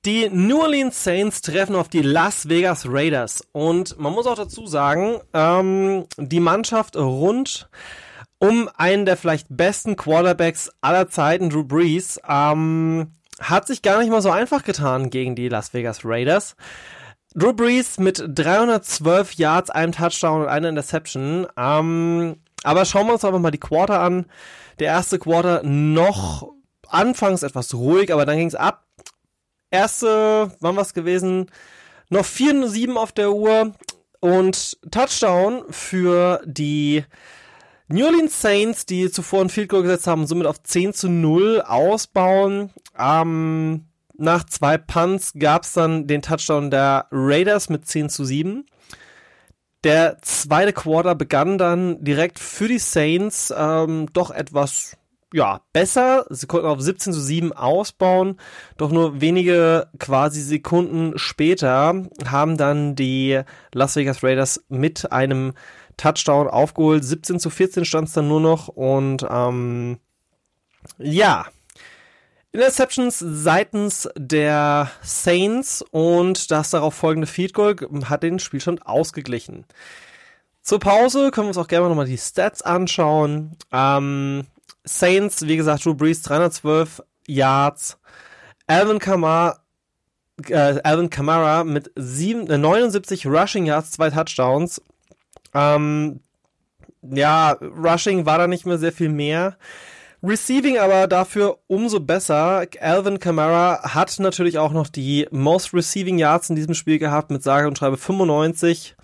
Die 0.04 0.28
New 0.30 0.62
Orleans 0.62 1.04
Saints 1.04 1.42
treffen 1.42 1.76
auf 1.76 1.88
die 1.88 2.02
Las 2.02 2.48
Vegas 2.48 2.86
Raiders. 2.88 3.46
Und 3.52 3.98
man 3.98 4.12
muss 4.12 4.26
auch 4.26 4.34
dazu 4.34 4.66
sagen, 4.66 5.20
ähm, 5.32 6.06
die 6.16 6.40
Mannschaft 6.40 6.96
rund 6.96 7.68
um 8.38 8.68
einen 8.74 9.04
der 9.04 9.16
vielleicht 9.16 9.46
besten 9.50 9.96
Quarterbacks 9.96 10.70
aller 10.80 11.08
Zeiten, 11.08 11.50
Drew 11.50 11.62
Brees, 11.62 12.18
ähm, 12.26 13.12
hat 13.38 13.66
sich 13.66 13.82
gar 13.82 14.00
nicht 14.00 14.10
mal 14.10 14.22
so 14.22 14.30
einfach 14.30 14.64
getan 14.64 15.10
gegen 15.10 15.36
die 15.36 15.48
Las 15.48 15.72
Vegas 15.72 16.04
Raiders. 16.04 16.56
Drew 17.34 17.52
Brees 17.52 17.98
mit 17.98 18.24
312 18.26 19.34
Yards, 19.34 19.70
einem 19.70 19.92
Touchdown 19.92 20.42
und 20.42 20.48
einer 20.48 20.70
Interception. 20.70 21.46
Ähm, 21.56 22.36
aber 22.62 22.84
schauen 22.84 23.06
wir 23.06 23.14
uns 23.14 23.24
einfach 23.24 23.38
mal 23.38 23.50
die 23.50 23.58
Quarter 23.58 24.00
an. 24.00 24.26
Der 24.78 24.88
erste 24.88 25.18
Quarter 25.18 25.62
noch 25.62 26.52
anfangs 26.88 27.42
etwas 27.42 27.74
ruhig, 27.74 28.12
aber 28.12 28.26
dann 28.26 28.36
ging 28.36 28.48
es 28.48 28.54
ab. 28.54 28.86
Erste, 29.70 30.52
wann 30.60 30.76
was 30.76 30.94
gewesen? 30.94 31.50
Noch 32.08 32.24
4-7 32.24 32.96
auf 32.96 33.12
der 33.12 33.32
Uhr 33.32 33.72
und 34.20 34.78
Touchdown 34.90 35.62
für 35.70 36.42
die 36.44 37.04
New 37.88 38.04
Orleans 38.04 38.40
Saints, 38.40 38.86
die 38.86 39.10
zuvor 39.10 39.42
ein 39.42 39.48
Field 39.48 39.68
Goal 39.68 39.82
gesetzt 39.82 40.06
haben, 40.06 40.26
somit 40.26 40.46
auf 40.46 40.62
10 40.62 40.92
zu 40.92 41.08
0 41.08 41.62
ausbauen. 41.62 42.70
Ähm, 42.98 43.86
nach 44.16 44.44
zwei 44.44 44.76
Punts 44.76 45.32
gab 45.38 45.62
es 45.62 45.72
dann 45.72 46.06
den 46.06 46.22
Touchdown 46.22 46.70
der 46.70 47.06
Raiders 47.10 47.68
mit 47.68 47.86
10 47.86 48.10
zu 48.10 48.24
7. 48.24 48.66
Der 49.84 50.18
zweite 50.20 50.72
Quarter 50.72 51.14
begann 51.14 51.56
dann 51.56 52.02
direkt 52.04 52.38
für 52.38 52.68
die 52.68 52.78
Saints 52.78 53.52
ähm, 53.56 54.08
doch 54.12 54.30
etwas 54.30 54.96
ja, 55.32 55.60
besser. 55.72 56.26
Sie 56.28 56.46
konnten 56.46 56.66
auf 56.66 56.80
17 56.80 57.12
zu 57.12 57.20
7 57.20 57.52
ausbauen, 57.52 58.36
doch 58.76 58.90
nur 58.90 59.20
wenige 59.20 59.88
quasi 59.98 60.42
Sekunden 60.42 61.16
später 61.18 62.08
haben 62.26 62.56
dann 62.56 62.96
die 62.96 63.40
Las 63.72 63.96
Vegas 63.96 64.22
Raiders 64.22 64.64
mit 64.68 65.12
einem 65.12 65.52
Touchdown 65.96 66.48
aufgeholt. 66.48 67.04
17 67.04 67.38
zu 67.38 67.48
14 67.48 67.84
stand 67.84 68.08
es 68.08 68.14
dann 68.14 68.28
nur 68.28 68.40
noch 68.40 68.68
und 68.68 69.24
ähm, 69.30 69.98
ja, 70.98 71.46
Interceptions 72.52 73.18
seitens 73.18 74.08
der 74.16 74.90
Saints 75.02 75.84
und 75.92 76.50
das 76.50 76.70
darauf 76.70 76.94
folgende 76.94 77.28
Field 77.28 77.54
Goal 77.54 77.76
hat 78.06 78.24
den 78.24 78.40
Spielstand 78.40 78.86
ausgeglichen. 78.86 79.66
Zur 80.62 80.80
Pause 80.80 81.30
können 81.30 81.46
wir 81.46 81.50
uns 81.50 81.58
auch 81.58 81.68
gerne 81.68 81.88
nochmal 81.88 82.06
die 82.06 82.18
Stats 82.18 82.62
anschauen. 82.62 83.56
Ähm, 83.72 84.46
Saints, 84.84 85.46
wie 85.46 85.56
gesagt, 85.56 85.84
Drew 85.84 85.94
Brees 85.94 86.22
312 86.22 87.02
Yards. 87.26 87.98
Alvin 88.66 88.98
Kamara, 88.98 89.60
äh, 90.48 90.80
Alvin 90.82 91.10
Kamara 91.10 91.64
mit 91.64 91.92
sieben, 91.96 92.48
äh, 92.50 92.58
79 92.58 93.26
Rushing 93.26 93.66
Yards, 93.66 93.92
zwei 93.92 94.10
Touchdowns. 94.10 94.82
Ähm, 95.54 96.20
ja, 97.02 97.52
Rushing 97.52 98.26
war 98.26 98.38
da 98.38 98.46
nicht 98.46 98.66
mehr 98.66 98.78
sehr 98.78 98.92
viel 98.92 99.08
mehr. 99.08 99.56
Receiving 100.22 100.78
aber 100.78 101.06
dafür 101.06 101.58
umso 101.66 102.00
besser. 102.00 102.66
Alvin 102.80 103.18
Kamara 103.18 103.94
hat 103.94 104.18
natürlich 104.18 104.58
auch 104.58 104.72
noch 104.72 104.88
die 104.88 105.26
Most 105.30 105.72
Receiving 105.72 106.18
Yards 106.18 106.50
in 106.50 106.56
diesem 106.56 106.74
Spiel 106.74 106.98
gehabt 106.98 107.30
mit 107.30 107.42
sage 107.42 107.66
und 107.66 107.78
schreibe 107.78 107.96
95. 107.96 108.96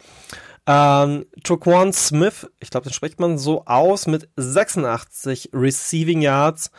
Ähm, 0.67 1.27
Toquan 1.43 1.93
Smith, 1.93 2.49
ich 2.61 2.71
glaube, 2.71 2.89
den 2.89 2.93
spricht 2.93 3.21
man 3.21 3.39
so 3.39 3.65
aus, 3.65 4.07
mit 4.07 4.29
86 4.37 5.51
Receiving 5.55 6.21
Yards 6.21 6.71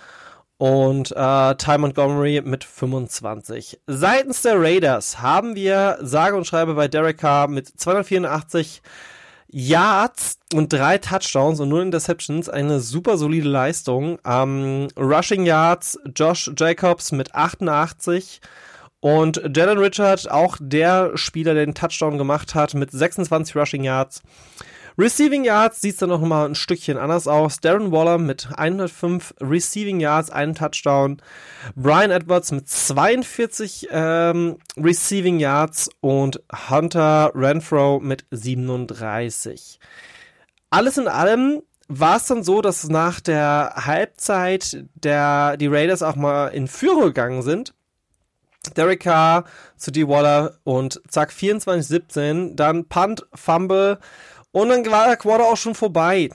und 0.57 1.11
äh, 1.15 1.55
Ty 1.55 1.77
Montgomery 1.77 2.41
mit 2.43 2.63
25. 2.63 3.79
Seitens 3.87 4.41
der 4.41 4.61
Raiders 4.61 5.21
haben 5.21 5.55
wir 5.55 5.97
sage 6.01 6.35
und 6.35 6.45
schreibe 6.45 6.73
bei 6.73 6.87
Derek 6.87 7.17
Carr 7.17 7.47
mit 7.47 7.67
284 7.67 8.81
Yards 9.49 10.39
und 10.53 10.73
drei 10.73 10.97
Touchdowns 10.97 11.59
und 11.59 11.69
null 11.69 11.83
Interceptions. 11.83 12.49
Eine 12.49 12.79
super 12.79 13.17
solide 13.17 13.47
Leistung. 13.47 14.19
Ähm, 14.25 14.87
Rushing 14.97 15.45
Yards, 15.45 15.97
Josh 16.15 16.51
Jacobs 16.57 17.11
mit 17.11 17.33
88 17.33 18.41
und 18.99 19.41
Jalen 19.55 19.77
Richard, 19.77 20.29
auch 20.29 20.57
der 20.59 21.15
Spieler, 21.15 21.53
der 21.53 21.65
den 21.65 21.75
Touchdown 21.75 22.17
gemacht 22.17 22.55
hat, 22.55 22.73
mit 22.73 22.91
26 22.91 23.55
Rushing 23.55 23.83
Yards. 23.83 24.21
Receiving 24.99 25.43
Yards 25.43 25.79
sieht 25.81 25.93
es 25.93 25.99
dann 25.99 26.09
noch 26.09 26.21
mal 26.21 26.47
ein 26.47 26.55
Stückchen 26.55 26.97
anders 26.97 27.27
aus. 27.27 27.59
Darren 27.59 27.91
Waller 27.91 28.17
mit 28.17 28.49
105 28.57 29.35
Receiving 29.39 29.99
Yards, 29.99 30.31
einen 30.31 30.55
Touchdown. 30.55 31.21
Brian 31.75 32.09
Edwards 32.09 32.51
mit 32.51 32.67
42 32.67 33.89
ähm, 33.91 34.57
Receiving 34.75 35.39
Yards 35.39 35.89
und 36.01 36.41
Hunter 36.69 37.31
Renfro 37.35 37.99
mit 37.99 38.25
37. 38.31 39.79
Alles 40.71 40.97
in 40.97 41.07
allem 41.07 41.61
war 41.87 42.17
es 42.17 42.25
dann 42.25 42.43
so, 42.43 42.61
dass 42.63 42.89
nach 42.89 43.19
der 43.19 43.73
Halbzeit 43.75 44.83
der, 44.95 45.57
die 45.57 45.67
Raiders 45.67 46.01
auch 46.01 46.15
mal 46.15 46.47
in 46.47 46.67
Führung 46.67 47.03
gegangen 47.03 47.43
sind. 47.43 47.75
Derek 48.75 49.01
Carr 49.01 49.45
zu 49.77 49.91
D. 49.91 50.07
Waller 50.07 50.57
und 50.63 51.01
zack, 51.07 51.31
24-17, 51.31 52.55
dann 52.55 52.85
Punt, 52.85 53.25
Fumble 53.33 53.99
und 54.51 54.69
dann 54.69 54.85
war 54.89 55.07
der 55.07 55.17
Quarter 55.17 55.45
auch 55.45 55.57
schon 55.57 55.75
vorbei. 55.75 56.29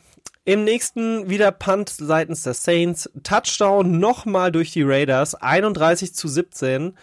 Im 0.44 0.64
nächsten 0.64 1.30
wieder 1.30 1.52
Punt 1.52 1.88
seitens 1.88 2.42
der 2.42 2.54
Saints, 2.54 3.08
Touchdown 3.22 4.00
nochmal 4.00 4.50
durch 4.50 4.72
die 4.72 4.82
Raiders, 4.82 5.34
31 5.34 6.14
zu 6.14 6.26
17 6.26 6.96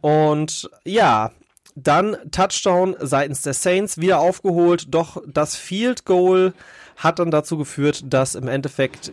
und 0.00 0.68
ja, 0.84 1.30
dann 1.74 2.16
Touchdown 2.30 2.96
seitens 2.98 3.42
der 3.42 3.54
Saints. 3.54 3.98
Wieder 3.98 4.18
aufgeholt, 4.18 4.86
doch 4.90 5.22
das 5.26 5.56
Field 5.56 6.04
Goal 6.04 6.52
hat 6.96 7.18
dann 7.18 7.30
dazu 7.30 7.56
geführt, 7.56 8.02
dass 8.06 8.34
im 8.34 8.48
Endeffekt 8.48 9.12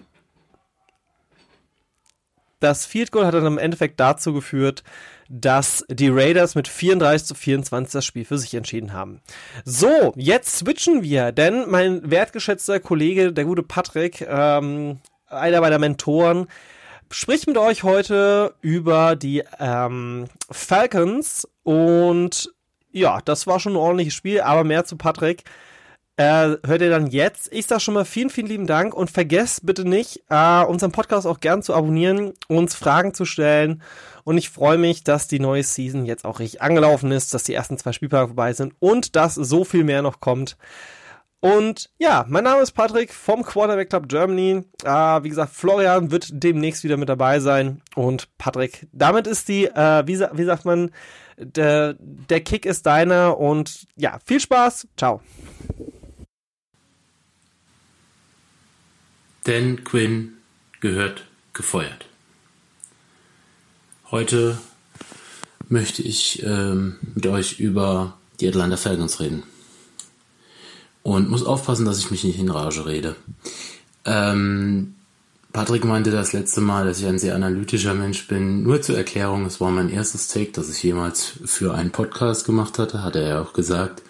das 2.59 2.85
Field 2.85 3.11
Goal 3.11 3.25
hat 3.25 3.33
dann 3.33 3.45
im 3.45 3.57
Endeffekt 3.57 3.99
dazu 3.99 4.33
geführt, 4.33 4.83
dass 5.29 5.85
die 5.89 6.09
Raiders 6.09 6.55
mit 6.55 6.67
34 6.67 7.27
zu 7.27 7.35
24 7.35 7.93
das 7.93 8.05
Spiel 8.05 8.25
für 8.25 8.39
sich 8.39 8.55
entschieden 8.55 8.93
haben. 8.93 9.21
So, 9.63 10.11
jetzt 10.15 10.57
switchen 10.57 11.03
wir, 11.03 11.31
denn 11.31 11.69
mein 11.69 12.09
wertgeschätzter 12.09 12.79
Kollege, 12.79 13.31
der 13.31 13.45
gute 13.45 13.63
Patrick, 13.63 14.25
ähm, 14.27 14.99
einer 15.27 15.61
meiner 15.61 15.77
Mentoren, 15.77 16.47
spricht 17.11 17.47
mit 17.47 17.57
euch 17.57 17.83
heute 17.83 18.55
über 18.61 19.15
die 19.15 19.43
ähm, 19.59 20.25
Falcons 20.49 21.47
und 21.63 22.53
ja, 22.91 23.19
das 23.23 23.45
war 23.45 23.59
schon 23.59 23.73
ein 23.73 23.77
ordentliches 23.77 24.15
Spiel, 24.15 24.41
aber 24.41 24.63
mehr 24.63 24.85
zu 24.85 24.97
Patrick 24.97 25.43
äh, 26.19 26.57
hört 26.67 26.81
ihr 26.81 26.89
dann 26.89 27.07
jetzt. 27.07 27.47
Ich 27.53 27.65
sag 27.65 27.79
schon 27.79 27.93
mal 27.93 28.03
vielen, 28.03 28.29
vielen 28.29 28.47
lieben 28.47 28.67
Dank 28.67 28.93
und 28.93 29.09
vergesst 29.09 29.65
bitte 29.65 29.87
nicht, 29.87 30.21
äh, 30.29 30.63
unseren 30.65 30.91
Podcast 30.91 31.25
auch 31.25 31.39
gern 31.39 31.63
zu 31.63 31.73
abonnieren, 31.73 32.33
uns 32.49 32.75
Fragen 32.75 33.13
zu 33.13 33.23
stellen. 33.23 33.81
Und 34.25 34.37
ich 34.37 34.49
freue 34.49 34.77
mich, 34.77 35.05
dass 35.05 35.29
die 35.29 35.39
neue 35.39 35.63
Season 35.63 36.05
jetzt 36.05 36.25
auch 36.25 36.39
richtig 36.39 36.61
angelaufen 36.61 37.13
ist, 37.13 37.33
dass 37.33 37.45
die 37.45 37.53
ersten 37.53 37.77
zwei 37.77 37.93
Spieltage 37.93 38.27
vorbei 38.27 38.51
sind 38.51 38.73
und 38.79 39.15
dass 39.15 39.35
so 39.35 39.63
viel 39.63 39.85
mehr 39.85 40.01
noch 40.01 40.19
kommt. 40.19 40.57
Und 41.39 41.89
ja, 41.99 42.25
mein 42.27 42.43
Name 42.43 42.63
ist 42.63 42.73
Patrick 42.73 43.13
vom 43.13 43.43
Quarterback 43.43 43.89
Club 43.89 44.09
Germany. 44.09 44.65
Äh, 44.83 45.23
wie 45.23 45.29
gesagt, 45.29 45.53
Florian 45.53 46.11
wird 46.11 46.27
demnächst 46.33 46.83
wieder 46.83 46.97
mit 46.97 47.07
dabei 47.07 47.39
sein. 47.39 47.81
Und 47.95 48.27
Patrick, 48.37 48.87
damit 48.91 49.25
ist 49.25 49.47
die, 49.47 49.67
äh, 49.67 50.05
wie, 50.05 50.19
wie 50.19 50.43
sagt 50.43 50.65
man, 50.65 50.91
der, 51.37 51.95
der 51.97 52.41
Kick 52.41 52.65
ist 52.65 52.85
deiner. 52.85 53.37
Und 53.37 53.87
ja, 53.95 54.19
viel 54.25 54.41
Spaß. 54.41 54.85
Ciao. 54.97 55.21
Dan 59.49 59.83
Quinn 59.83 60.33
gehört 60.79 61.25
gefeuert. 61.53 62.05
Heute 64.11 64.59
möchte 65.67 66.03
ich 66.03 66.43
ähm, 66.43 66.97
mit 67.15 67.25
euch 67.25 67.59
über 67.59 68.13
die 68.39 68.47
Atlanta 68.47 68.77
Falcons 68.77 69.19
reden. 69.19 69.41
Und 71.01 71.31
muss 71.31 71.43
aufpassen, 71.43 71.87
dass 71.87 71.97
ich 71.97 72.11
mich 72.11 72.23
nicht 72.23 72.37
in 72.37 72.51
Rage 72.51 72.85
rede. 72.85 73.15
Ähm, 74.05 74.93
Patrick 75.51 75.83
meinte 75.83 76.11
das 76.11 76.31
letzte 76.31 76.61
Mal, 76.61 76.85
dass 76.85 76.99
ich 76.99 77.07
ein 77.07 77.17
sehr 77.17 77.33
analytischer 77.33 77.95
Mensch 77.95 78.27
bin. 78.27 78.61
Nur 78.61 78.83
zur 78.83 78.97
Erklärung, 78.97 79.47
es 79.47 79.59
war 79.59 79.71
mein 79.71 79.89
erstes 79.89 80.27
Take, 80.27 80.51
das 80.51 80.69
ich 80.69 80.83
jemals 80.83 81.39
für 81.45 81.73
einen 81.73 81.89
Podcast 81.89 82.45
gemacht 82.45 82.77
hatte, 82.77 83.01
hat 83.01 83.15
er 83.15 83.27
ja 83.27 83.41
auch 83.41 83.53
gesagt. 83.53 84.03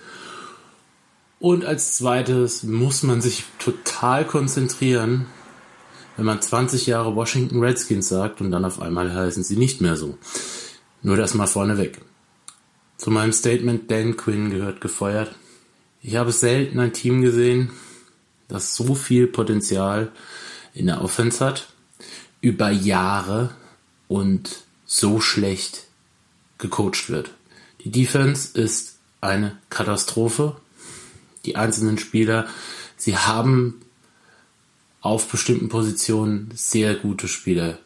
Und 1.39 1.63
als 1.63 1.93
zweites 1.93 2.63
muss 2.63 3.03
man 3.03 3.21
sich 3.21 3.45
total 3.59 4.25
konzentrieren, 4.25 5.27
wenn 6.17 6.25
man 6.25 6.41
20 6.41 6.85
Jahre 6.85 7.15
Washington 7.15 7.63
Redskins 7.63 8.09
sagt 8.09 8.41
und 8.41 8.51
dann 8.51 8.65
auf 8.65 8.81
einmal 8.81 9.13
heißen 9.13 9.43
sie 9.43 9.55
nicht 9.55 9.79
mehr 9.79 9.95
so. 9.95 10.17
Nur 11.01 11.15
das 11.15 11.33
mal 11.33 11.47
vorneweg. 11.47 12.01
Zu 12.97 13.09
meinem 13.09 13.31
Statement, 13.31 13.89
Dan 13.89 14.17
Quinn 14.17 14.49
gehört 14.49 14.81
gefeuert. 14.81 15.33
Ich 16.01 16.17
habe 16.17 16.33
selten 16.33 16.79
ein 16.81 16.91
Team 16.91 17.21
gesehen, 17.21 17.69
das 18.49 18.75
so 18.75 18.93
viel 18.93 19.27
Potenzial 19.27 20.11
in 20.73 20.87
der 20.87 21.01
Offense 21.01 21.43
hat, 21.43 21.67
über 22.41 22.69
Jahre 22.69 23.51
und 24.09 24.63
so 24.85 25.21
schlecht 25.21 25.85
gecoacht 26.57 27.09
wird. 27.09 27.31
Die 27.85 27.91
Defense 27.91 28.59
ist 28.59 28.97
eine 29.21 29.57
Katastrophe 29.69 30.57
die 31.45 31.55
einzelnen 31.55 31.97
Spieler, 31.97 32.47
sie 32.97 33.17
haben 33.17 33.81
auf 35.01 35.27
bestimmten 35.27 35.69
Positionen 35.69 36.49
sehr 36.53 36.95
gute 36.95 37.27
Spieler. 37.27 37.79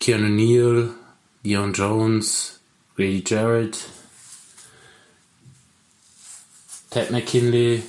Keanu 0.00 0.28
Neal, 0.28 0.90
Leon 1.44 1.72
Jones, 1.72 2.60
Grady 2.96 3.22
Jarrett, 3.26 3.78
Ted 6.90 7.10
McKinley 7.10 7.82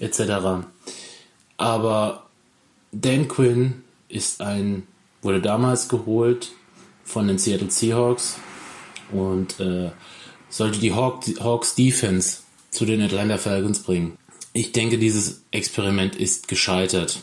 etc. 0.00 0.66
Aber 1.56 2.26
Dan 2.92 3.28
Quinn 3.28 3.84
ist 4.08 4.40
ein, 4.40 4.86
wurde 5.22 5.40
damals 5.40 5.88
geholt 5.88 6.52
von 7.04 7.28
den 7.28 7.38
Seattle 7.38 7.70
Seahawks 7.70 8.36
und 9.12 9.58
äh, 9.60 9.90
sollte 10.50 10.78
die 10.80 10.92
Hawks 10.92 11.74
Defense 11.74 12.38
zu 12.76 12.84
den 12.84 13.02
Atlanta 13.02 13.38
Falcons 13.38 13.80
bringen. 13.80 14.18
Ich 14.52 14.72
denke, 14.72 14.98
dieses 14.98 15.42
Experiment 15.50 16.14
ist 16.16 16.48
gescheitert. 16.48 17.20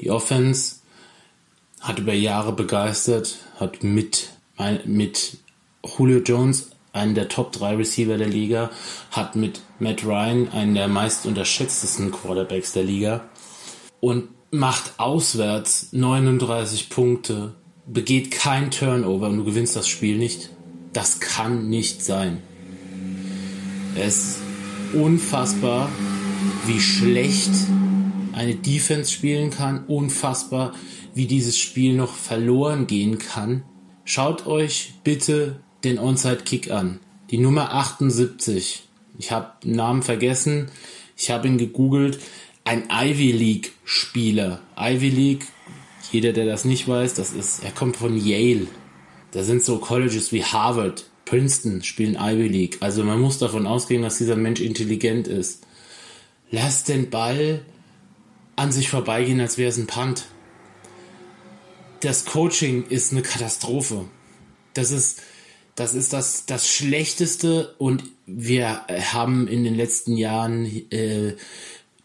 Die 0.00 0.10
Offense 0.10 0.76
hat 1.80 1.98
über 1.98 2.12
Jahre 2.12 2.52
begeistert, 2.52 3.38
hat 3.58 3.82
mit 3.82 4.30
mit 4.86 5.36
Julio 5.84 6.20
Jones 6.20 6.70
einen 6.92 7.14
der 7.14 7.28
Top 7.28 7.52
3 7.52 7.76
Receiver 7.76 8.16
der 8.16 8.28
Liga, 8.28 8.70
hat 9.10 9.36
mit 9.36 9.60
Matt 9.78 10.04
Ryan 10.04 10.48
einen 10.48 10.74
der 10.74 10.88
meist 10.88 11.26
unterschätztesten 11.26 12.10
Quarterbacks 12.10 12.72
der 12.72 12.84
Liga 12.84 13.28
und 14.00 14.28
macht 14.50 14.98
auswärts 14.98 15.88
39 15.92 16.88
Punkte, 16.88 17.54
begeht 17.86 18.30
kein 18.30 18.70
Turnover 18.70 19.28
und 19.28 19.38
du 19.38 19.44
gewinnst 19.44 19.76
das 19.76 19.88
Spiel 19.88 20.16
nicht. 20.16 20.50
Das 20.92 21.20
kann 21.20 21.68
nicht 21.68 22.02
sein. 22.02 22.42
Es 23.98 24.16
ist 24.16 24.38
unfassbar, 24.92 25.88
wie 26.66 26.80
schlecht 26.80 27.50
eine 28.32 28.54
Defense 28.54 29.10
spielen 29.10 29.50
kann. 29.50 29.84
Unfassbar, 29.86 30.74
wie 31.14 31.26
dieses 31.26 31.58
Spiel 31.58 31.94
noch 31.94 32.14
verloren 32.14 32.86
gehen 32.86 33.18
kann. 33.18 33.62
Schaut 34.04 34.46
euch 34.46 34.92
bitte 35.02 35.60
den 35.82 35.98
Onside 35.98 36.42
Kick 36.44 36.70
an. 36.70 37.00
Die 37.30 37.38
Nummer 37.38 37.72
78. 37.72 38.82
Ich 39.18 39.32
habe 39.32 39.52
den 39.64 39.72
Namen 39.72 40.02
vergessen. 40.02 40.70
Ich 41.16 41.30
habe 41.30 41.48
ihn 41.48 41.56
gegoogelt. 41.56 42.18
Ein 42.64 42.88
Ivy 42.90 43.32
League 43.32 43.72
Spieler. 43.84 44.60
Ivy 44.78 45.08
League, 45.08 45.46
jeder, 46.12 46.32
der 46.32 46.44
das 46.44 46.64
nicht 46.66 46.86
weiß, 46.86 47.14
das 47.14 47.32
ist, 47.32 47.64
er 47.64 47.70
kommt 47.70 47.96
von 47.96 48.16
Yale. 48.16 48.66
Da 49.36 49.44
sind 49.44 49.62
so 49.62 49.76
Colleges 49.76 50.32
wie 50.32 50.42
Harvard, 50.42 51.04
Princeton 51.26 51.84
spielen 51.84 52.16
Ivy 52.18 52.48
League. 52.48 52.78
Also 52.80 53.04
man 53.04 53.20
muss 53.20 53.36
davon 53.36 53.66
ausgehen, 53.66 54.00
dass 54.00 54.16
dieser 54.16 54.34
Mensch 54.34 54.62
intelligent 54.62 55.28
ist. 55.28 55.66
Lass 56.50 56.84
den 56.84 57.10
Ball 57.10 57.60
an 58.56 58.72
sich 58.72 58.88
vorbeigehen, 58.88 59.38
als 59.38 59.58
wäre 59.58 59.68
es 59.68 59.76
ein 59.76 59.86
Punt. 59.86 60.24
Das 62.00 62.24
Coaching 62.24 62.86
ist 62.88 63.12
eine 63.12 63.20
Katastrophe. 63.20 64.06
Das 64.72 64.90
ist, 64.90 65.20
das 65.74 65.92
ist 65.92 66.14
das, 66.14 66.46
das 66.46 66.66
Schlechteste 66.66 67.74
und 67.76 68.04
wir 68.24 68.86
haben 69.12 69.48
in 69.48 69.64
den 69.64 69.74
letzten 69.74 70.16
Jahren 70.16 70.64
äh, 70.90 71.34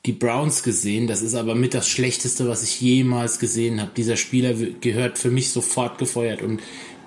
die 0.06 0.12
Browns 0.13 0.63
gesehen. 0.63 1.08
Das 1.08 1.22
ist 1.22 1.36
aber 1.36 1.56
mit 1.56 1.74
das 1.74 1.88
Schlechteste, 1.88 2.50
was 2.50 2.63
ich 2.63 2.82
jemals 2.82 3.39
gesehen 3.39 3.80
habe. 3.80 3.91
Dieser 3.96 4.17
Spieler 4.17 4.54
gehört 4.54 5.17
für 5.17 5.32
mich 5.32 5.52
sofort 5.52 5.98
gefeuert 5.98 6.41
und 6.41 6.60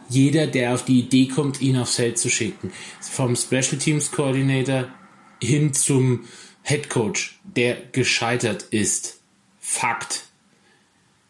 jeder, 0.08 0.46
der 0.46 0.74
auf 0.74 0.84
die 0.84 1.00
Idee 1.00 1.28
kommt, 1.28 1.60
ihn 1.60 1.76
aufs 1.76 1.96
Feld 1.96 2.18
zu 2.18 2.30
schicken, 2.30 2.72
vom 3.00 3.36
Special 3.36 3.78
Teams 3.78 4.10
Coordinator 4.12 4.88
hin 5.42 5.72
zum 5.72 6.24
Head 6.62 6.88
Coach, 6.90 7.38
der 7.44 7.76
gescheitert 7.92 8.64
ist. 8.70 9.20
Fakt. 9.60 10.24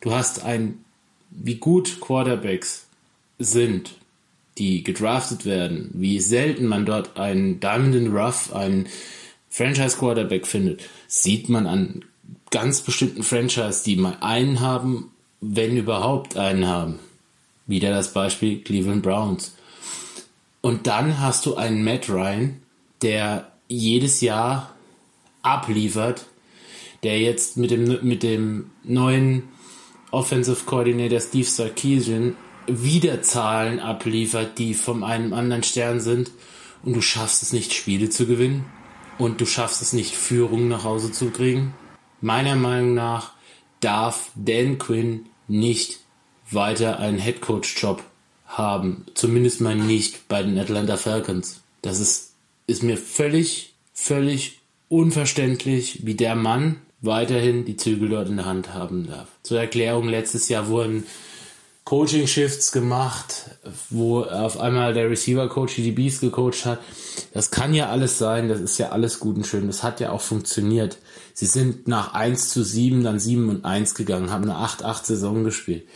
Du 0.01 0.13
hast 0.13 0.45
ein, 0.45 0.85
wie 1.31 1.57
gut 1.57 2.01
Quarterbacks 2.01 2.87
sind, 3.39 3.95
die 4.59 4.85
gedraftet 4.85 5.45
werden, 5.45 5.91
wie 5.95 6.21
selten 6.21 6.67
man 6.67 6.87
dort 6.87 7.17
einen 7.17 7.59
Diamond 7.59 7.95
in 7.95 8.17
Rough, 8.17 8.53
einen 8.53 8.89
Franchise 9.49 9.97
Quarterback 9.97 10.47
findet, 10.47 10.83
sieht 11.09 11.49
man 11.49 11.67
an 11.67 12.05
ganz 12.51 12.83
bestimmten 12.83 13.23
Franchise, 13.23 13.83
die 13.85 13.97
mal 13.97 14.19
einen 14.21 14.61
haben, 14.61 15.11
wenn 15.41 15.77
überhaupt 15.77 16.37
einen 16.37 16.67
haben. 16.67 16.99
Wieder 17.67 17.91
das 17.91 18.13
Beispiel 18.13 18.63
Cleveland 18.63 19.03
Browns. 19.03 19.55
Und 20.61 20.87
dann 20.87 21.21
hast 21.21 21.47
du 21.47 21.57
einen 21.57 21.85
Matt 21.85 22.09
Ryan, 22.09 22.61
der 23.03 23.53
jedes 23.69 24.21
Jahr 24.21 24.75
abliefert, 25.43 26.27
der 27.03 27.21
jetzt 27.21 27.57
mit 27.57 27.71
dem, 27.71 27.99
mit 28.03 28.23
dem 28.23 28.71
neuen 28.83 29.45
Offensive 30.11 30.65
Coordinator 30.65 31.21
Steve 31.21 31.45
Sarkisian 31.45 32.37
wieder 32.67 33.21
Zahlen 33.23 33.79
abliefert, 33.79 34.59
die 34.59 34.75
von 34.75 35.05
einem 35.05 35.33
anderen 35.33 35.63
Stern 35.63 36.01
sind 36.01 36.31
und 36.83 36.95
du 36.95 37.03
schaffst 37.03 37.43
es 37.43 37.53
nicht, 37.53 37.75
Spiele 37.75 38.09
zu 38.09 38.27
gewinnen 38.27 38.65
und 39.19 39.41
du 39.41 39.47
schaffst 39.47 39.83
es 39.83 39.93
nicht, 39.93 40.15
Führung 40.15 40.69
nach 40.69 40.85
Hause 40.85 41.13
zu 41.13 41.31
kriegen. 41.31 41.75
Meiner 42.21 42.57
Meinung 42.57 42.95
nach 42.95 43.33
darf 43.81 44.31
Dan 44.35 44.79
Quinn 44.79 45.27
nicht 45.47 46.01
weiter 46.51 46.99
einen 46.99 47.19
Headcoach-Job 47.19 48.03
haben. 48.47 49.07
Zumindest 49.15 49.61
mal 49.61 49.77
nicht 49.77 50.29
bei 50.29 50.43
den 50.43 50.59
Atlanta 50.59 50.97
Falcons. 50.97 51.61
Das 51.83 52.01
ist, 52.01 52.33
ist 52.67 52.83
mir 52.83 52.97
völlig, 52.97 53.75
völlig 53.93 54.61
unverständlich, 54.89 56.07
wie 56.07 56.15
der 56.15 56.35
Mann 56.35 56.77
weiterhin 57.01 57.65
die 57.65 57.77
Zügel 57.77 58.09
dort 58.09 58.29
in 58.29 58.37
der 58.37 58.47
Hand 58.47 58.73
haben 58.73 59.07
darf. 59.07 59.29
Zur 59.43 59.61
Erklärung, 59.61 60.09
letztes 60.09 60.49
Jahr 60.49 60.69
wurden 60.69 61.05
Coaching-Shifts 61.85 62.73
gemacht, 62.73 63.51
wo 63.91 64.23
auf 64.23 64.59
einmal 64.59 64.95
der 64.95 65.11
Receiver-Coach 65.11 65.75
die 65.75 65.93
DBs 65.93 66.21
gecoacht 66.21 66.65
hat. 66.65 66.81
Das 67.35 67.51
kann 67.51 67.75
ja 67.75 67.91
alles 67.91 68.17
sein, 68.17 68.49
das 68.49 68.61
ist 68.61 68.79
ja 68.79 68.89
alles 68.89 69.21
gut 69.21 69.37
und 69.37 69.47
schön, 69.47 69.67
das 69.67 69.83
hat 69.83 70.01
ja 70.01 70.11
auch 70.11 70.23
funktioniert. 70.23 70.97
Sie 71.35 71.47
sind 71.47 71.87
nach 71.87 72.15
1 72.15 72.49
zu 72.49 72.65
7, 72.65 73.03
dann 73.05 73.21
7 73.21 73.51
und 73.51 73.65
1 73.67 73.95
gegangen, 73.95 74.31
haben 74.31 74.49
eine 74.49 74.67
8-8-Saison 74.67 75.45
gespielt. 75.45 75.87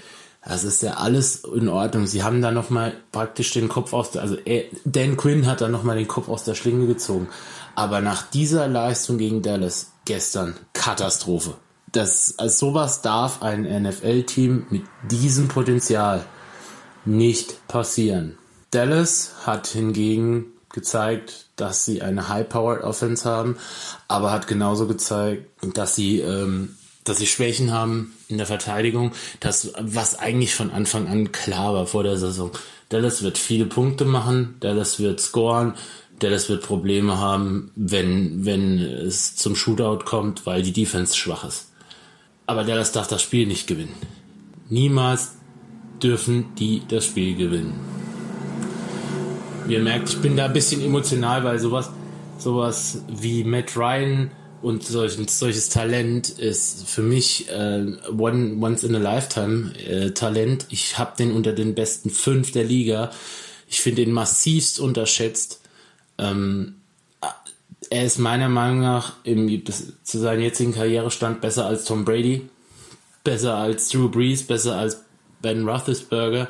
Das 0.48 0.64
ist 0.64 0.82
ja 0.82 0.94
alles 0.94 1.44
in 1.44 1.68
Ordnung. 1.68 2.06
Sie 2.06 2.22
haben 2.22 2.40
da 2.40 2.50
nochmal 2.50 2.94
praktisch 3.12 3.52
den 3.52 3.68
Kopf 3.68 3.92
aus 3.92 4.12
der, 4.12 4.22
also 4.22 4.38
Dan 4.86 5.18
Quinn 5.18 5.46
hat 5.46 5.60
da 5.60 5.68
nochmal 5.68 5.96
den 5.96 6.08
Kopf 6.08 6.30
aus 6.30 6.44
der 6.44 6.54
Schlinge 6.54 6.86
gezogen. 6.86 7.28
Aber 7.74 8.00
nach 8.00 8.22
dieser 8.22 8.66
Leistung 8.66 9.18
gegen 9.18 9.42
Dallas 9.42 9.92
gestern, 10.06 10.56
Katastrophe. 10.72 11.54
Das, 11.92 12.38
also 12.38 12.70
sowas 12.70 13.02
darf 13.02 13.42
ein 13.42 13.62
NFL-Team 13.82 14.66
mit 14.70 14.84
diesem 15.10 15.48
Potenzial 15.48 16.24
nicht 17.04 17.68
passieren. 17.68 18.38
Dallas 18.70 19.32
hat 19.44 19.66
hingegen 19.66 20.46
gezeigt, 20.72 21.50
dass 21.56 21.84
sie 21.84 22.00
eine 22.00 22.30
High-Powered 22.30 22.84
Offense 22.84 23.28
haben, 23.28 23.58
aber 24.08 24.32
hat 24.32 24.46
genauso 24.46 24.86
gezeigt, 24.86 25.46
dass 25.74 25.94
sie, 25.94 26.20
ähm, 26.20 26.74
dass 27.04 27.18
sie 27.18 27.26
Schwächen 27.26 27.72
haben 27.72 28.14
in 28.28 28.36
der 28.36 28.46
Verteidigung, 28.46 29.12
das, 29.40 29.72
was 29.78 30.18
eigentlich 30.18 30.54
von 30.54 30.70
Anfang 30.70 31.06
an 31.08 31.32
klar 31.32 31.74
war 31.74 31.86
vor 31.86 32.02
der 32.02 32.18
Saison. 32.18 32.50
Dallas 32.88 33.22
wird 33.22 33.38
viele 33.38 33.66
Punkte 33.66 34.04
machen, 34.04 34.56
Dallas 34.60 34.98
wird 34.98 35.20
scoren, 35.20 35.74
Dallas 36.18 36.48
wird 36.48 36.62
Probleme 36.62 37.18
haben, 37.18 37.70
wenn, 37.76 38.44
wenn 38.44 38.78
es 38.80 39.36
zum 39.36 39.54
Shootout 39.54 40.04
kommt, 40.04 40.46
weil 40.46 40.62
die 40.62 40.72
Defense 40.72 41.16
schwach 41.16 41.44
ist. 41.44 41.72
Aber 42.46 42.64
Dallas 42.64 42.92
darf 42.92 43.06
das 43.08 43.22
Spiel 43.22 43.46
nicht 43.46 43.66
gewinnen. 43.66 43.94
Niemals 44.68 45.36
dürfen 46.02 46.54
die 46.58 46.82
das 46.88 47.06
Spiel 47.06 47.36
gewinnen. 47.36 47.78
Ihr 49.68 49.80
merkt, 49.80 50.08
ich 50.08 50.18
bin 50.18 50.36
da 50.36 50.46
ein 50.46 50.52
bisschen 50.52 50.82
emotional, 50.82 51.44
weil 51.44 51.58
sowas, 51.58 51.90
sowas 52.38 53.02
wie 53.08 53.44
Matt 53.44 53.76
Ryan 53.76 54.30
und 54.62 54.84
solch, 54.84 55.16
solches 55.28 55.68
Talent 55.68 56.30
ist 56.30 56.88
für 56.88 57.02
mich 57.02 57.48
äh, 57.50 57.86
one, 58.16 58.56
once 58.60 58.84
in 58.84 58.94
a 58.94 58.98
lifetime 58.98 59.72
äh, 59.78 60.10
Talent. 60.10 60.66
Ich 60.70 60.98
habe 60.98 61.16
den 61.16 61.32
unter 61.32 61.52
den 61.52 61.74
besten 61.74 62.10
fünf 62.10 62.52
der 62.52 62.64
Liga. 62.64 63.10
Ich 63.68 63.80
finde 63.80 64.02
ihn 64.02 64.12
massivst 64.12 64.80
unterschätzt. 64.80 65.60
Ähm, 66.18 66.76
er 67.90 68.04
ist 68.04 68.18
meiner 68.18 68.48
Meinung 68.48 68.80
nach 68.80 69.14
im, 69.24 69.64
zu 69.64 70.18
seinem 70.18 70.42
jetzigen 70.42 70.74
Karrierestand 70.74 71.40
besser 71.40 71.66
als 71.66 71.84
Tom 71.84 72.04
Brady, 72.04 72.48
besser 73.24 73.56
als 73.56 73.88
Drew 73.88 74.08
Brees, 74.08 74.42
besser 74.42 74.76
als 74.76 75.04
Ben 75.40 75.68
Roethlisberger. 75.68 76.48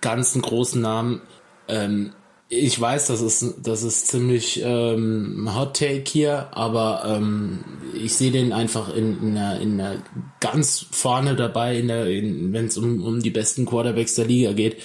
Ganzen 0.00 0.42
großen 0.42 0.80
Namen. 0.80 1.22
Ähm, 1.68 2.12
ich 2.52 2.78
weiß, 2.80 3.06
das 3.06 3.20
ist, 3.20 3.54
das 3.62 3.84
ist 3.84 4.08
ziemlich 4.08 4.60
ähm, 4.62 5.48
Hot 5.54 5.76
Take 5.76 6.04
hier, 6.10 6.48
aber 6.50 7.04
ähm, 7.06 7.64
ich 7.94 8.14
sehe 8.14 8.32
den 8.32 8.52
einfach 8.52 8.92
in, 8.92 9.22
in, 9.22 9.38
einer, 9.38 9.60
in 9.60 9.80
einer 9.80 10.02
ganz 10.40 10.84
vorne 10.90 11.36
dabei, 11.36 11.78
in 11.78 11.86
der, 11.86 12.06
wenn 12.06 12.66
es 12.66 12.76
um, 12.76 13.04
um 13.04 13.22
die 13.22 13.30
besten 13.30 13.66
Quarterbacks 13.66 14.16
der 14.16 14.26
Liga 14.26 14.52
geht. 14.52 14.82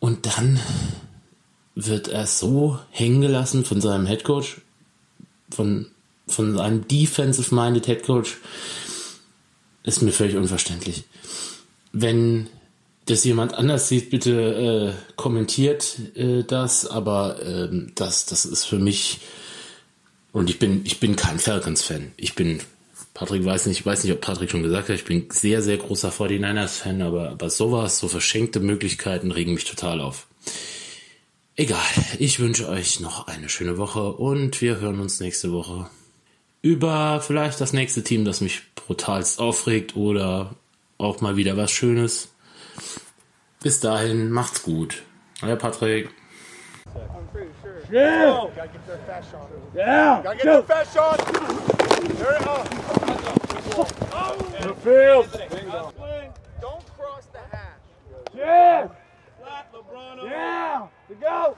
Und 0.00 0.24
dann 0.24 0.58
wird 1.74 2.08
er 2.08 2.26
so 2.26 2.78
hängen 2.92 3.20
gelassen 3.20 3.66
von 3.66 3.82
seinem 3.82 4.06
Headcoach, 4.06 4.62
von, 5.50 5.88
von 6.26 6.58
einem 6.58 6.88
defensive-minded 6.88 7.86
Headcoach, 7.86 8.38
ist 9.82 10.00
mir 10.00 10.12
völlig 10.12 10.36
unverständlich. 10.36 11.04
Wenn 11.92 12.48
das 13.10 13.24
jemand 13.24 13.54
anders 13.54 13.88
sieht, 13.88 14.10
bitte 14.10 14.94
äh, 14.94 15.12
kommentiert 15.16 15.96
äh, 16.14 16.44
das, 16.44 16.86
aber 16.86 17.42
äh, 17.42 17.68
das, 17.94 18.26
das 18.26 18.44
ist 18.44 18.64
für 18.64 18.78
mich 18.78 19.20
und 20.32 20.50
ich 20.50 20.58
bin, 20.58 20.82
ich 20.84 21.00
bin 21.00 21.16
kein 21.16 21.38
Falcons-Fan. 21.38 22.12
Ich 22.16 22.34
bin, 22.34 22.60
Patrick 23.14 23.44
weiß 23.44 23.66
nicht, 23.66 23.80
ich 23.80 23.86
weiß 23.86 24.04
nicht, 24.04 24.12
ob 24.12 24.20
Patrick 24.20 24.50
schon 24.50 24.62
gesagt 24.62 24.88
hat, 24.88 24.96
ich 24.96 25.04
bin 25.04 25.26
sehr, 25.30 25.62
sehr 25.62 25.78
großer 25.78 26.10
49ers-Fan, 26.10 27.02
aber, 27.02 27.30
aber 27.30 27.50
sowas, 27.50 27.98
so 27.98 28.08
verschenkte 28.08 28.60
Möglichkeiten 28.60 29.32
regen 29.32 29.54
mich 29.54 29.64
total 29.64 30.00
auf. 30.00 30.26
Egal, 31.56 31.80
ich 32.18 32.38
wünsche 32.38 32.68
euch 32.68 33.00
noch 33.00 33.26
eine 33.26 33.48
schöne 33.48 33.78
Woche 33.78 34.12
und 34.12 34.60
wir 34.60 34.78
hören 34.78 35.00
uns 35.00 35.18
nächste 35.18 35.50
Woche 35.50 35.90
über 36.62 37.20
vielleicht 37.20 37.60
das 37.60 37.72
nächste 37.72 38.04
Team, 38.04 38.24
das 38.24 38.40
mich 38.40 38.62
brutalst 38.74 39.40
aufregt 39.40 39.96
oder 39.96 40.54
auch 40.98 41.20
mal 41.20 41.36
wieder 41.36 41.56
was 41.56 41.72
Schönes. 41.72 42.28
Bis 43.62 43.80
dahin, 43.80 44.30
macht's 44.30 44.62
gut. 44.62 45.02
Euer 45.42 45.56
Patrick. 45.56 46.10
Yeah. 47.90 48.46
Gotta 48.54 48.68
get 48.68 48.86
their 48.86 48.98
fast 48.98 49.30
shot. 49.30 49.50
Yeah. 49.74 50.20
Gotta 50.22 50.36
get 50.36 50.44
their 50.44 50.62
fast 50.62 50.94
shot. 50.94 51.18
There 52.18 52.36
it 52.36 52.46
up. 52.46 52.68
The 54.60 54.74
field. 54.82 55.26
Don't 56.60 56.86
cross 56.96 57.26
the 57.32 57.38
hash. 57.50 57.82
Yeah. 58.34 58.88
Yeah. 60.24 60.86
To 61.08 61.14
go. 61.14 61.56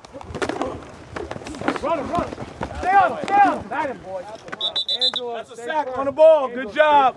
Run 1.82 1.98
him, 1.98 2.10
run 2.10 2.28
him. 2.28 2.34
Stay 2.80 2.94
on 2.94 3.12
him, 3.12 3.18
stay 3.24 3.34
on 3.34 3.58
him. 3.58 3.68
That 3.68 3.90
him, 3.90 3.98
boy. 3.98 4.24
Angela, 5.00 5.36
That's 5.36 5.50
a 5.50 5.56
sack 5.56 5.98
on 5.98 6.06
the 6.06 6.12
ball. 6.12 6.48
Good 6.48 6.72
job. 6.72 7.16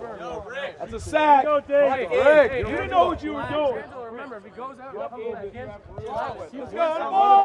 That's 0.78 0.92
a 0.92 1.00
sack. 1.00 1.44
Go, 1.44 1.60
Dave. 1.60 2.10
Rick, 2.10 2.66
you 2.66 2.72
didn't 2.72 2.90
know 2.90 3.06
what 3.06 3.22
you 3.22 3.34
were 3.34 3.46
doing. 3.50 3.82
Remember, 4.10 4.36
if 4.36 4.44
he 4.44 4.50
goes 4.50 4.78
out, 4.80 4.94
Let's 4.94 6.72
go 6.72 6.80
on 6.80 6.98
the 6.98 7.10
ball. 7.10 7.34